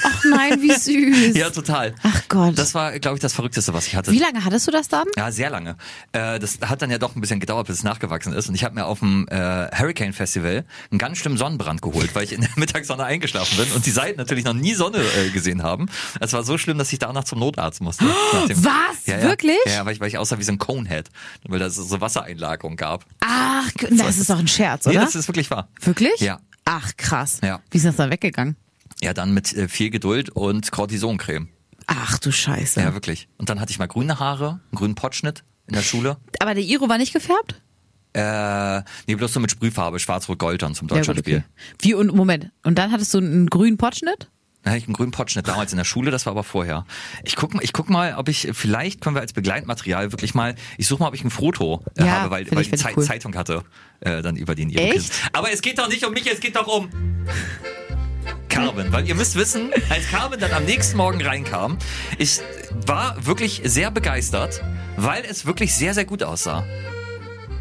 [0.03, 1.35] Ach nein, wie süß.
[1.35, 1.95] ja, total.
[2.03, 2.57] Ach Gott.
[2.57, 4.11] Das war, glaube ich, das Verrückteste, was ich hatte.
[4.11, 5.05] Wie lange hattest du das dann?
[5.17, 5.75] Ja, sehr lange.
[6.11, 8.47] Äh, das hat dann ja doch ein bisschen gedauert, bis es nachgewachsen ist.
[8.47, 9.35] Und ich habe mir auf dem äh,
[9.75, 13.85] Hurricane Festival einen ganz schlimmen Sonnenbrand geholt, weil ich in der Mittagssonne eingeschlafen bin und
[13.85, 15.87] die Seiten natürlich noch nie Sonne äh, gesehen haben.
[16.19, 18.05] Es war so schlimm, dass ich danach zum Notarzt musste.
[18.47, 19.05] Dem- was?
[19.07, 19.23] Ja, ja.
[19.23, 19.57] Wirklich?
[19.65, 21.09] Ja, weil ich, weil ich aussah wie so ein Conehead,
[21.47, 23.05] weil da so Wassereinlagerung gab.
[23.21, 25.01] Ach, das ist doch ein Scherz, Nee, oder?
[25.05, 25.67] das ist wirklich wahr.
[25.81, 26.19] Wirklich?
[26.21, 26.39] Ja.
[26.65, 27.39] Ach, krass.
[27.43, 27.61] Ja.
[27.71, 28.55] Wie ist das dann weggegangen?
[29.01, 31.49] Ja, dann mit äh, viel Geduld und Cortisoncreme.
[31.87, 32.81] Ach du Scheiße.
[32.81, 33.27] Ja, wirklich.
[33.37, 36.17] Und dann hatte ich mal grüne Haare, einen grünen Potschnitt in der Schule.
[36.39, 37.61] Aber der Iro war nicht gefärbt?
[38.13, 41.37] Äh, nee, bloß so mit Sprühfarbe, schwarz-rot-gold dann zum Ja, Deutschlandspiel.
[41.37, 41.45] okay.
[41.81, 42.49] Wie und Moment.
[42.63, 44.29] Und dann hattest du einen grünen Potschnitt?
[44.65, 46.85] Da hatte ich einen grünen Potschnitt damals in der Schule, das war aber vorher.
[47.23, 50.55] Ich guck, mal- ich guck mal, ob ich, vielleicht können wir als Begleitmaterial wirklich mal,
[50.79, 52.97] ich suche mal, ob ich ein Foto äh, Ja, habe, weil, weil ich- die Zeit,
[52.97, 53.03] cool.
[53.05, 53.63] Zeitung hatte,
[53.99, 54.69] äh, dann über den.
[54.75, 55.11] Echt?
[55.33, 56.89] Aber es geht doch nicht um mich, es geht doch um
[58.49, 58.91] Carmen.
[58.91, 61.77] Weil ihr müsst wissen, als Carmen dann am nächsten Morgen reinkam,
[62.17, 62.39] ich
[62.87, 64.61] war wirklich sehr begeistert,
[64.97, 66.65] weil es wirklich sehr, sehr gut aussah.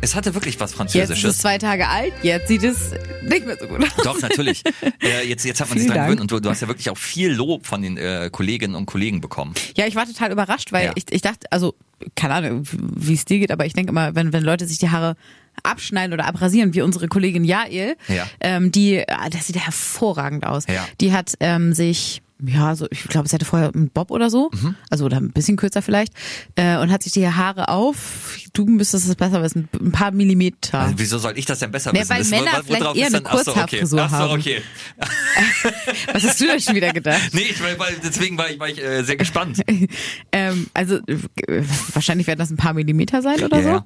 [0.04, 1.30] Es hatte wirklich was Jetzt ist Französisches.
[1.36, 2.90] es zwei Tage alt, jetzt sieht es
[3.22, 4.04] nicht mehr so gut aus.
[4.04, 4.62] Doch, natürlich.
[5.02, 6.96] Äh, jetzt, jetzt hat man sich dran gewöhnt und du, du hast ja wirklich auch
[6.96, 9.52] viel Lob von den äh, Kolleginnen und Kollegen bekommen.
[9.76, 10.92] Ja, ich war total überrascht, weil Ja.
[10.94, 11.74] ich, ich dachte, also,
[12.16, 14.88] keine Ahnung, wie es dir geht, aber ich denke immer, wenn, wenn Leute sich die
[14.90, 15.16] Haare
[15.62, 18.26] abschneiden oder abrasieren, wie unsere Kollegin Jael, Ja.
[18.40, 20.64] ähm, die, ah, das sieht hervorragend aus.
[20.68, 20.86] Ja.
[21.00, 24.50] Die hat ähm, sich, ja, so, ich glaube, sie hatte vorher einen Bob oder so,
[24.52, 24.74] Mhm.
[24.90, 26.12] also oder ein bisschen kürzer vielleicht,
[26.56, 30.80] äh, und hat sich die Haare auf, du müsstest es besser wissen, ein paar Millimeter.
[30.80, 32.10] Also, wieso soll ich das denn besser Nee, wissen?
[32.10, 33.30] weil Das- Männer worauf vielleicht ist eher eine okay.
[33.36, 34.32] Kurzhaarfrisur Ach so, haben.
[34.40, 34.62] okay.
[36.12, 37.20] Was hast du denn schon wieder gedacht?
[37.32, 39.60] Nee, ich, weil, deswegen war ich, war ich äh, sehr gespannt.
[40.32, 41.62] ähm, also äh,
[41.92, 43.84] wahrscheinlich werden das ein paar Millimeter sein oder Ja, so.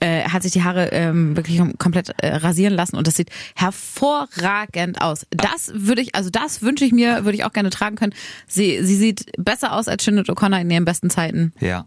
[0.00, 3.30] Äh, hat sich die Haare ähm, wirklich kom- komplett äh, rasieren lassen und das sieht
[3.54, 5.26] hervorragend aus.
[5.30, 8.12] Das würde ich, also das wünsche ich mir, würde ich auch gerne tragen können.
[8.46, 11.52] Sie, sie sieht besser aus als Sinead O'Connor in ihren besten Zeiten.
[11.60, 11.86] Ja.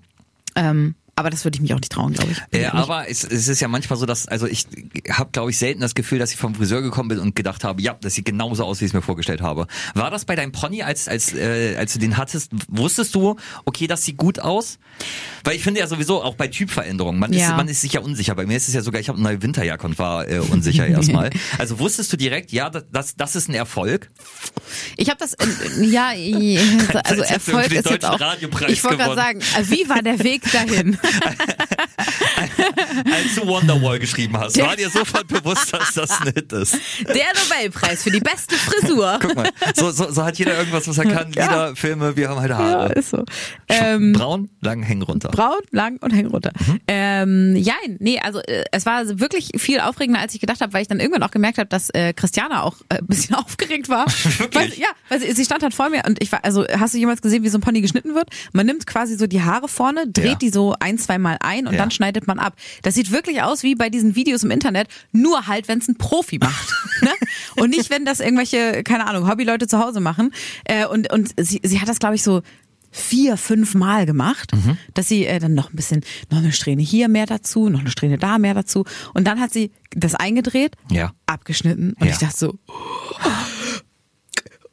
[0.55, 2.41] Ähm, aber das würde ich mich auch nicht trauen, glaube ich.
[2.57, 4.65] Äh, aber es, es ist ja manchmal so, dass, also ich
[5.11, 7.81] habe, glaube ich, selten das Gefühl, dass ich vom Friseur gekommen bin und gedacht habe,
[7.81, 9.67] ja, das sieht genauso aus, wie ich es mir vorgestellt habe.
[9.95, 13.85] War das bei deinem Pony, als, als, äh, als du den hattest, wusstest du, okay,
[13.87, 14.79] das sieht gut aus?
[15.43, 17.57] Weil ich finde ja sowieso auch bei Typveränderungen, man, ist, Ja.
[17.57, 18.33] man ist sich ja unsicher.
[18.35, 20.87] Bei mir ist es ja sogar, ich habe eine neue Winterjacke und war äh, unsicher
[20.87, 21.29] erstmal.
[21.57, 24.09] Also wusstest du direkt, ja, das, das, das ist ein Erfolg?
[24.95, 26.09] Ich habe das, äh, ja,
[27.03, 28.19] also Erfolg ist jetzt auch.
[28.67, 30.97] Ich wollte gerade sagen, äh, wie war der Weg dahin?
[33.11, 36.77] Als du Wonderwall geschrieben hast, war dir sofort bewusst, dass das ein Hit ist.
[37.07, 39.19] Der Nobelpreis für die beste Frisur.
[39.21, 41.31] Guck mal, so, so, so hat jeder irgendwas, was er kann.
[41.33, 41.43] Ja.
[41.45, 42.93] Lieder, Filme, wir haben halt Ja, Haare.
[42.93, 43.23] ist so.
[43.67, 45.29] Ähm, Braun, lang, hängen runter.
[45.29, 46.51] braun, lang und hängen runter.
[46.65, 46.79] Mhm.
[46.87, 50.81] Ähm, ja, nee, also äh, es war wirklich viel aufregender, als ich gedacht habe, weil
[50.81, 54.05] ich dann irgendwann auch gemerkt habe, dass äh, Christiana auch äh, ein bisschen aufgeregt war.
[54.53, 56.97] Weil, ja, weil sie, sie stand halt vor mir und ich war, also hast du
[56.97, 58.29] jemals gesehen, wie so ein Pony geschnitten wird?
[58.53, 60.35] Man nimmt quasi so die Haare vorne, dreht Ja.
[60.35, 61.79] die so ein, zwei Mal ein und Ja.
[61.79, 62.55] dann schneidet man ab.
[62.83, 65.97] Das sieht wirklich aus wie bei diesen Videos im Internet, nur halt, wenn es ein
[65.97, 66.69] Profi macht.
[67.01, 67.09] ne?
[67.57, 70.31] Und nicht, wenn das irgendwelche, keine Ahnung, Hobbyleute zu Hause machen.
[70.65, 72.41] Äh, und und sie, sie hat das, glaube ich, so
[72.91, 74.75] vier, fünf Mal gemacht, Mhm.
[74.95, 77.91] dass sie äh, dann noch ein bisschen, noch eine Strähne hier mehr dazu, noch eine
[77.91, 78.83] Strähne da mehr dazu.
[79.13, 81.11] Und dann hat sie das eingedreht, Ja.
[81.27, 82.13] abgeschnitten und Ja.
[82.13, 82.57] ich dachte so,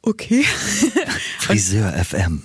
[0.01, 0.43] okay.
[1.39, 2.43] Friseur FM.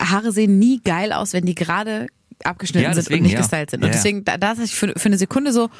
[0.00, 2.06] Haare sehen nie geil aus, wenn die gerade
[2.46, 3.40] abgeschnitten Ja, sind deswegen, und nicht ja.
[3.40, 3.80] gestylt sind.
[3.82, 3.92] Und ja.
[3.94, 5.70] deswegen, da, da dachte ich für, für eine Sekunde so,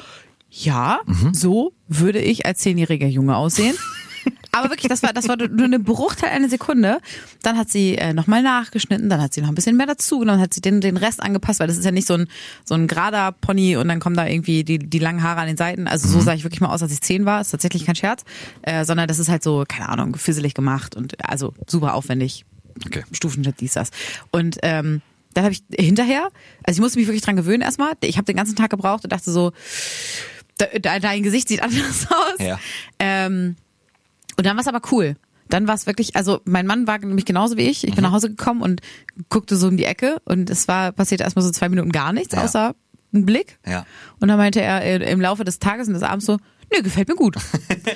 [0.49, 1.33] ja, Mhm.
[1.33, 3.75] so würde ich als zehnjähriger Junge aussehen.
[4.55, 6.99] Aber wirklich, das war, das war nur eine Bruchteil einer Sekunde.
[7.41, 10.39] Dann hat sie äh, nochmal nachgeschnitten, dann hat sie noch ein bisschen mehr dazu genommen,
[10.39, 12.27] hat sie den, den Rest angepasst, weil das ist ja nicht so ein,
[12.63, 15.57] so ein gerader Pony und dann kommen da irgendwie die, die langen Haare an den
[15.57, 15.87] Seiten.
[15.87, 16.11] Also Mhm.
[16.13, 17.41] so sah ich wirklich mal aus, als ich zehn war.
[17.41, 18.23] Ist tatsächlich kein Scherz.
[18.61, 22.45] Äh, sondern das ist halt so, keine Ahnung, fisselig gemacht und also super aufwendig.
[22.85, 23.03] Okay.
[23.11, 23.89] Stufenschnitt, dies, das.
[24.31, 25.01] Und ähm,
[25.33, 26.29] dann habe ich hinterher,
[26.63, 27.93] also ich musste mich wirklich dran gewöhnen erstmal.
[28.03, 29.51] Ich habe den ganzen Tag gebraucht und dachte so,
[30.81, 32.39] dein Gesicht sieht anders aus.
[32.45, 32.59] Ja.
[32.99, 33.55] Ähm,
[34.37, 35.15] und dann war es aber cool.
[35.49, 37.83] Dann war es wirklich, also mein Mann war nämlich genauso wie ich.
[37.83, 37.95] Ich Mhm.
[37.95, 38.81] bin nach Hause gekommen und
[39.29, 42.33] guckte so um die Ecke und es war passiert erstmal so zwei Minuten gar nichts,
[42.33, 42.43] Ja.
[42.43, 42.75] außer
[43.13, 43.59] ein Blick.
[43.67, 43.85] Ja.
[44.19, 46.37] Und dann meinte er äh, im Laufe des Tages und des Abends so,
[46.75, 47.35] nö, gefällt mir gut.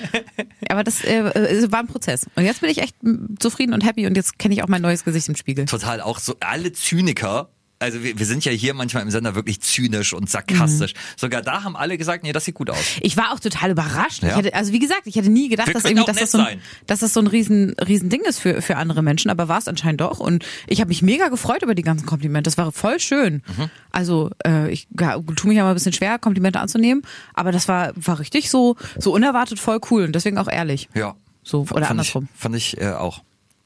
[0.69, 2.25] Aber das äh, äh, war ein Prozess.
[2.35, 4.81] Und jetzt bin ich echt mm, zufrieden und happy und jetzt kenne ich auch mein
[4.81, 5.65] neues Gesicht im Spiegel.
[5.65, 7.49] Total auch so alle Zyniker.
[7.79, 10.93] Also wir, wir sind ja hier manchmal im Sender wirklich zynisch und sarkastisch.
[10.93, 10.99] Mhm.
[11.15, 12.77] Sogar da haben alle gesagt, nee, das sieht gut aus.
[13.01, 14.23] Ich war auch total überrascht.
[14.23, 14.29] Ja.
[14.29, 16.39] Ich hätte, also wie gesagt, ich hätte nie gedacht, Wir dass, irgendwie, dass, das so
[16.39, 19.59] ein, dass das so ein riesen, riesen Ding ist für, für andere Menschen, aber war
[19.59, 20.19] es anscheinend doch.
[20.19, 22.47] Und ich habe mich mega gefreut über die ganzen Komplimente.
[22.47, 23.43] Das war voll schön.
[23.45, 23.69] Mhm.
[23.91, 27.03] Also äh, ich ja, tue mich ja mal ein bisschen schwer, Komplimente anzunehmen,
[27.33, 30.89] aber das war, war richtig so, so unerwartet voll cool und deswegen auch ehrlich.
[30.95, 31.15] Ja.
[31.43, 32.27] So, oder fand andersrum.
[32.33, 33.21] Ich, fand ich äh, auch.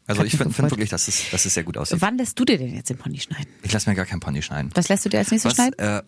[0.08, 2.02] Also ich finde find wirklich, dass es, dass es sehr gut aussieht.
[2.02, 3.47] Wann lässt du dir denn jetzt den Pony schneiden?
[3.62, 4.72] Ich lasse mir gar kein Pony schneiden.
[4.76, 5.80] Was lässt du dir als nächstes Was, schneiden?
[5.80, 6.02] äh,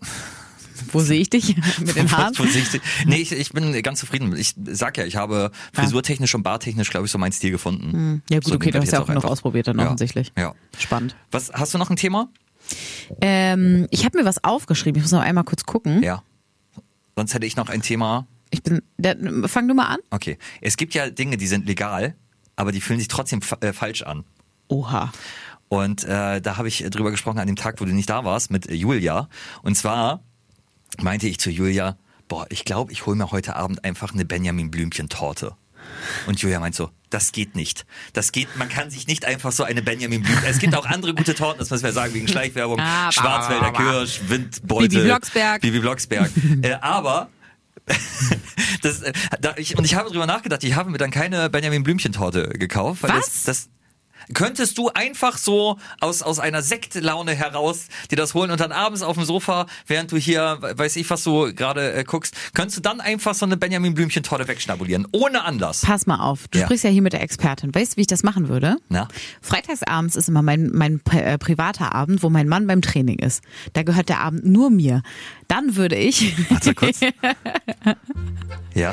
[0.92, 1.56] Wo sehe ich dich?
[1.80, 2.30] Mit den Haaren?
[2.32, 2.82] was vorsichtig.
[3.06, 4.36] Nee, ich, ich bin ganz zufrieden.
[4.36, 8.24] Ich sag ja, ich habe frisurtechnisch und bartechnisch, glaube ich, so meinen Stil gefunden.
[8.30, 9.86] Ja gut, So, okay, du hast ich ja auch genug einfach- ausprobiert dann Ja.
[9.86, 10.34] offensichtlich.
[10.38, 10.54] Ja.
[10.78, 11.16] Spannend.
[11.32, 12.30] Was, hast du noch ein Thema?
[13.22, 14.98] Ähm, ich habe mir was aufgeschrieben.
[15.00, 16.02] Ich muss noch einmal kurz gucken.
[16.04, 16.24] Ja.
[17.16, 18.28] Sonst hätte ich noch ein Thema.
[18.50, 18.82] Ich bin.
[18.98, 19.16] Der,
[19.48, 20.00] fang du mal an.
[20.10, 20.38] Okay.
[20.62, 22.16] Es gibt ja Dinge, die sind legal,
[22.56, 24.24] aber die fühlen sich trotzdem fa äh, falsch an.
[24.68, 25.12] Oha.
[25.70, 28.52] Und äh, da habe ich drüber gesprochen an dem Tag, wo du nicht da warst,
[28.52, 29.28] mit äh, Julia.
[29.64, 30.22] Und zwar
[31.02, 31.98] meinte ich zu Julia,
[32.28, 35.56] boah, ich glaube, ich hole mir heute Abend einfach eine Benjamin Blümchen Torte.
[36.28, 37.86] Und Julia meint so, das geht nicht.
[38.14, 40.46] Das geht, man kann sich nicht einfach so eine Benjamin Blümchen.
[40.46, 42.80] Es gibt auch andere gute Torten, das müssen wir sagen, wegen Schleichwerbung.
[42.80, 43.72] Ah, Schwarzwälder.
[43.72, 44.90] Kirsch, Windbeutel.
[44.90, 45.62] Bibi Blocksberg.
[45.62, 46.32] Bibi Blocksberg.
[46.62, 47.30] äh, aber
[48.82, 51.84] das, äh, da, ich, und ich habe drüber nachgedacht, ich habe mir dann keine Benjamin
[51.84, 53.04] Blümchen-Torte gekauft.
[53.04, 53.44] Weil Was?
[53.44, 53.70] Das, das,
[54.34, 59.02] Könntest du einfach so aus, aus einer Sektlaune heraus dir das holen und dann abends
[59.02, 62.82] auf dem Sofa, während du hier, weiß ich, was du gerade äh, guckst, könntest du
[62.82, 65.82] dann einfach so eine Benjamin Blümchen-Torte wegschnabulieren, ohne Anlass.
[65.82, 66.66] Pass mal auf, du Ja.
[66.66, 67.74] sprichst ja hier mit der Expertin.
[67.74, 68.78] Weißt du, wie ich das machen würde?
[68.90, 69.08] Na?
[69.42, 73.44] Freitagsabends ist immer mein, mein äh, privater Abend, wo mein Mann beim Training ist.
[73.74, 75.02] Da gehört der Abend nur mir.
[75.48, 77.00] Dann würde ich, Warte kurz.
[78.76, 78.92] Ja.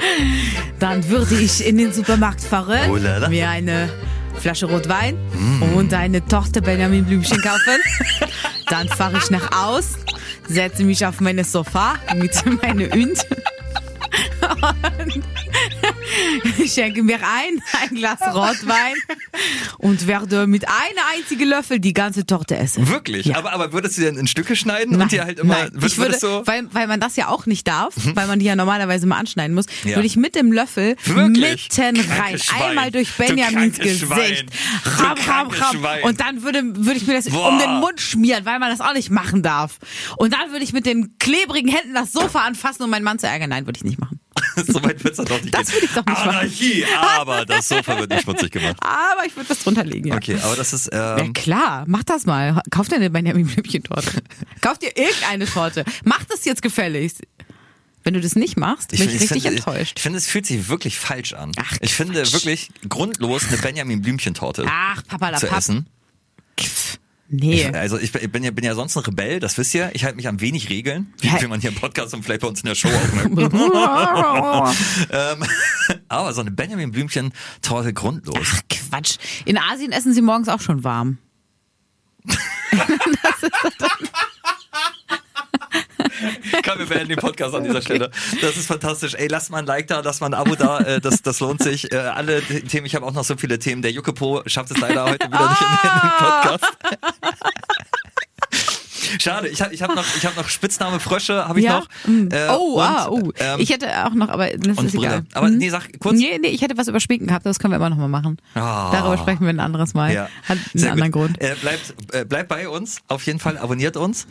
[0.78, 3.28] dann würde ich in den Supermarkt fahren, Oh la la.
[3.30, 3.88] mir eine
[4.41, 5.18] Flasche Rotwein
[5.76, 7.78] und eine Torte Benjamin Blümchen kaufen.
[8.70, 9.95] Dann fahre ich nach Haus,
[10.49, 12.32] setze mich auf meine Sofa mit
[12.62, 13.26] meiner Hund.
[15.05, 15.22] Und
[16.58, 18.94] ich schenke mir ein, ein Glas Rotwein
[19.78, 22.88] und werde mit einer einzigen Löffel die ganze Torte essen.
[22.88, 23.26] Wirklich?
[23.26, 23.36] Ja.
[23.36, 25.70] Aber, aber würdest du denn in Stücke schneiden und dir halt immer, nein.
[25.72, 28.46] würdest, ich würde, du, weil, weil man das ja auch nicht darf, weil man die
[28.46, 29.96] ja normalerweise mal anschneiden muss, Ja.
[29.96, 31.68] würde ich mit dem Löffel Wirklich?
[31.76, 32.62] mitten Krankes rein, Schwein.
[32.70, 34.46] einmal durch Du Benjamins Gesicht,
[34.84, 37.48] ram, ram, ram, und dann würde, würde ich mir das Boah.
[37.48, 39.78] um den Mund schmieren, weil man das auch nicht machen darf.
[40.16, 43.26] Und dann würde ich mit den klebrigen Händen das Sofa anfassen, um meinen Mann zu
[43.26, 43.50] ärgern.
[43.50, 44.19] Nein, würde ich nicht machen.
[44.66, 45.74] so weit wird's doch nicht Das gehen.
[45.74, 46.28] würde ich doch nicht machen.
[46.30, 48.76] Anarchie, aber das Sofa wird nicht schmutzig gemacht.
[48.80, 50.16] Aber ich würde was drunter legen, ja.
[50.16, 52.61] Okay, aber das ist, Ja ähm, klar, mach das mal.
[52.70, 54.22] Kauf dir eine Benjamin Blümchen Torte.
[54.61, 55.84] Kauf dir irgendeine Torte.
[56.05, 57.22] Mach das jetzt gefälligst.
[58.03, 59.93] Wenn du das nicht machst, bin ich, find- richtig finde, enttäuscht.
[59.99, 61.53] Ich finde, es fühlt sich wirklich falsch an.
[61.59, 62.32] Ach, ich finde Quatsch.
[62.32, 65.59] wirklich grundlos eine Benjamin Blümchen-Torte Ach, Papa, zu Papp.
[65.59, 65.86] essen.
[67.32, 67.68] Nee.
[67.68, 69.90] Ich, also ich bin ja, bin ja sonst ein Rebell, das wisst ihr.
[69.94, 72.48] Ich halte mich an wenig Regeln, wie, wie man hier im Podcast und vielleicht bei
[72.48, 73.54] uns in der Show auch merkt.
[75.12, 75.44] ähm,
[76.08, 78.36] aber so eine Benjamin Blümchen-Torte grundlos.
[78.40, 79.18] Ach, Quatsch.
[79.44, 81.18] In Asien essen sie morgens auch schon warm.
[86.64, 88.10] Komm, wir beenden den Podcast an dieser Stelle.
[88.40, 89.14] Das ist fantastisch.
[89.14, 90.80] Ey, lasst mal ein Like da, lasst mal ein Abo da.
[90.80, 91.92] Äh, das, das lohnt sich.
[91.92, 93.82] Äh, alle Themen, ich habe auch noch so viele Themen.
[93.82, 96.64] Der Juckepo schafft es leider heute wieder nicht in den Podcast.
[99.18, 101.80] Schade, ich habe ich hab noch, ich hab noch Spitzname Frösche, habe ich ja?
[101.80, 101.88] noch.
[102.06, 102.28] Mm.
[102.30, 103.32] Äh, oh, und, ah, oh.
[103.38, 105.06] ähm, ich hätte auch noch, aber das und ist Brille.
[105.08, 105.22] egal.
[105.34, 105.58] Aber Hm?
[105.58, 106.16] nee, sag kurz.
[106.16, 108.38] Nee, nee, ich hätte was über Schminken gehabt, das können wir immer noch mal machen.
[108.54, 108.90] Ah.
[108.92, 110.12] Darüber sprechen wir ein anderes Mal.
[110.14, 110.28] Ja.
[110.44, 111.22] Hat einen Sehr anderen gut.
[111.22, 111.40] Grund.
[111.42, 114.26] Äh, bleibt, äh, bleibt bei uns, auf jeden Fall, abonniert uns.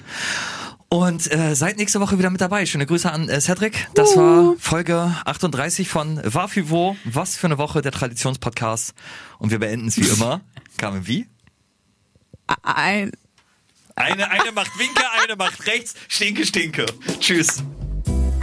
[0.90, 2.66] Und äh, seid nächste Woche wieder mit dabei.
[2.66, 3.88] Schöne Grüße an äh, Cedric.
[3.94, 6.98] Das war Folge 38 von Wafivo.
[7.06, 8.96] Was für eine Woche, der Traditionspodcast.
[9.38, 10.42] Und wir beenden es wie immer.
[10.78, 11.28] Carmen, wie?
[12.64, 13.12] Ein,
[13.96, 15.94] Eine, eine macht Winke, eine macht rechts.
[16.08, 16.88] Stinke, stinke.
[17.20, 17.64] Tschüss.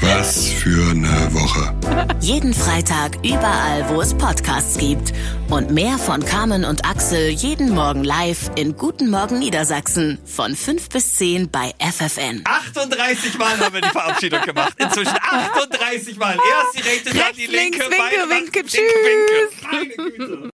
[0.09, 1.75] Was für eine Woche.
[2.21, 5.13] Jeden Freitag überall, wo es Podcasts gibt.
[5.51, 10.91] Und mehr von Carmen und Axel jeden Morgen live in Guten Morgen Niedersachsen von 5
[10.91, 12.43] bis 10 bei FFN.
[12.45, 14.75] 38 Mal haben wir die Verabschiedung gemacht.
[14.79, 16.37] Inzwischen 38 Mal.
[16.37, 17.91] Erst die rechte, dann die Rechts, links, linke.
[17.91, 19.67] winke, beide winke, machen Winke, winke.
[19.73, 20.39] Meine Güte.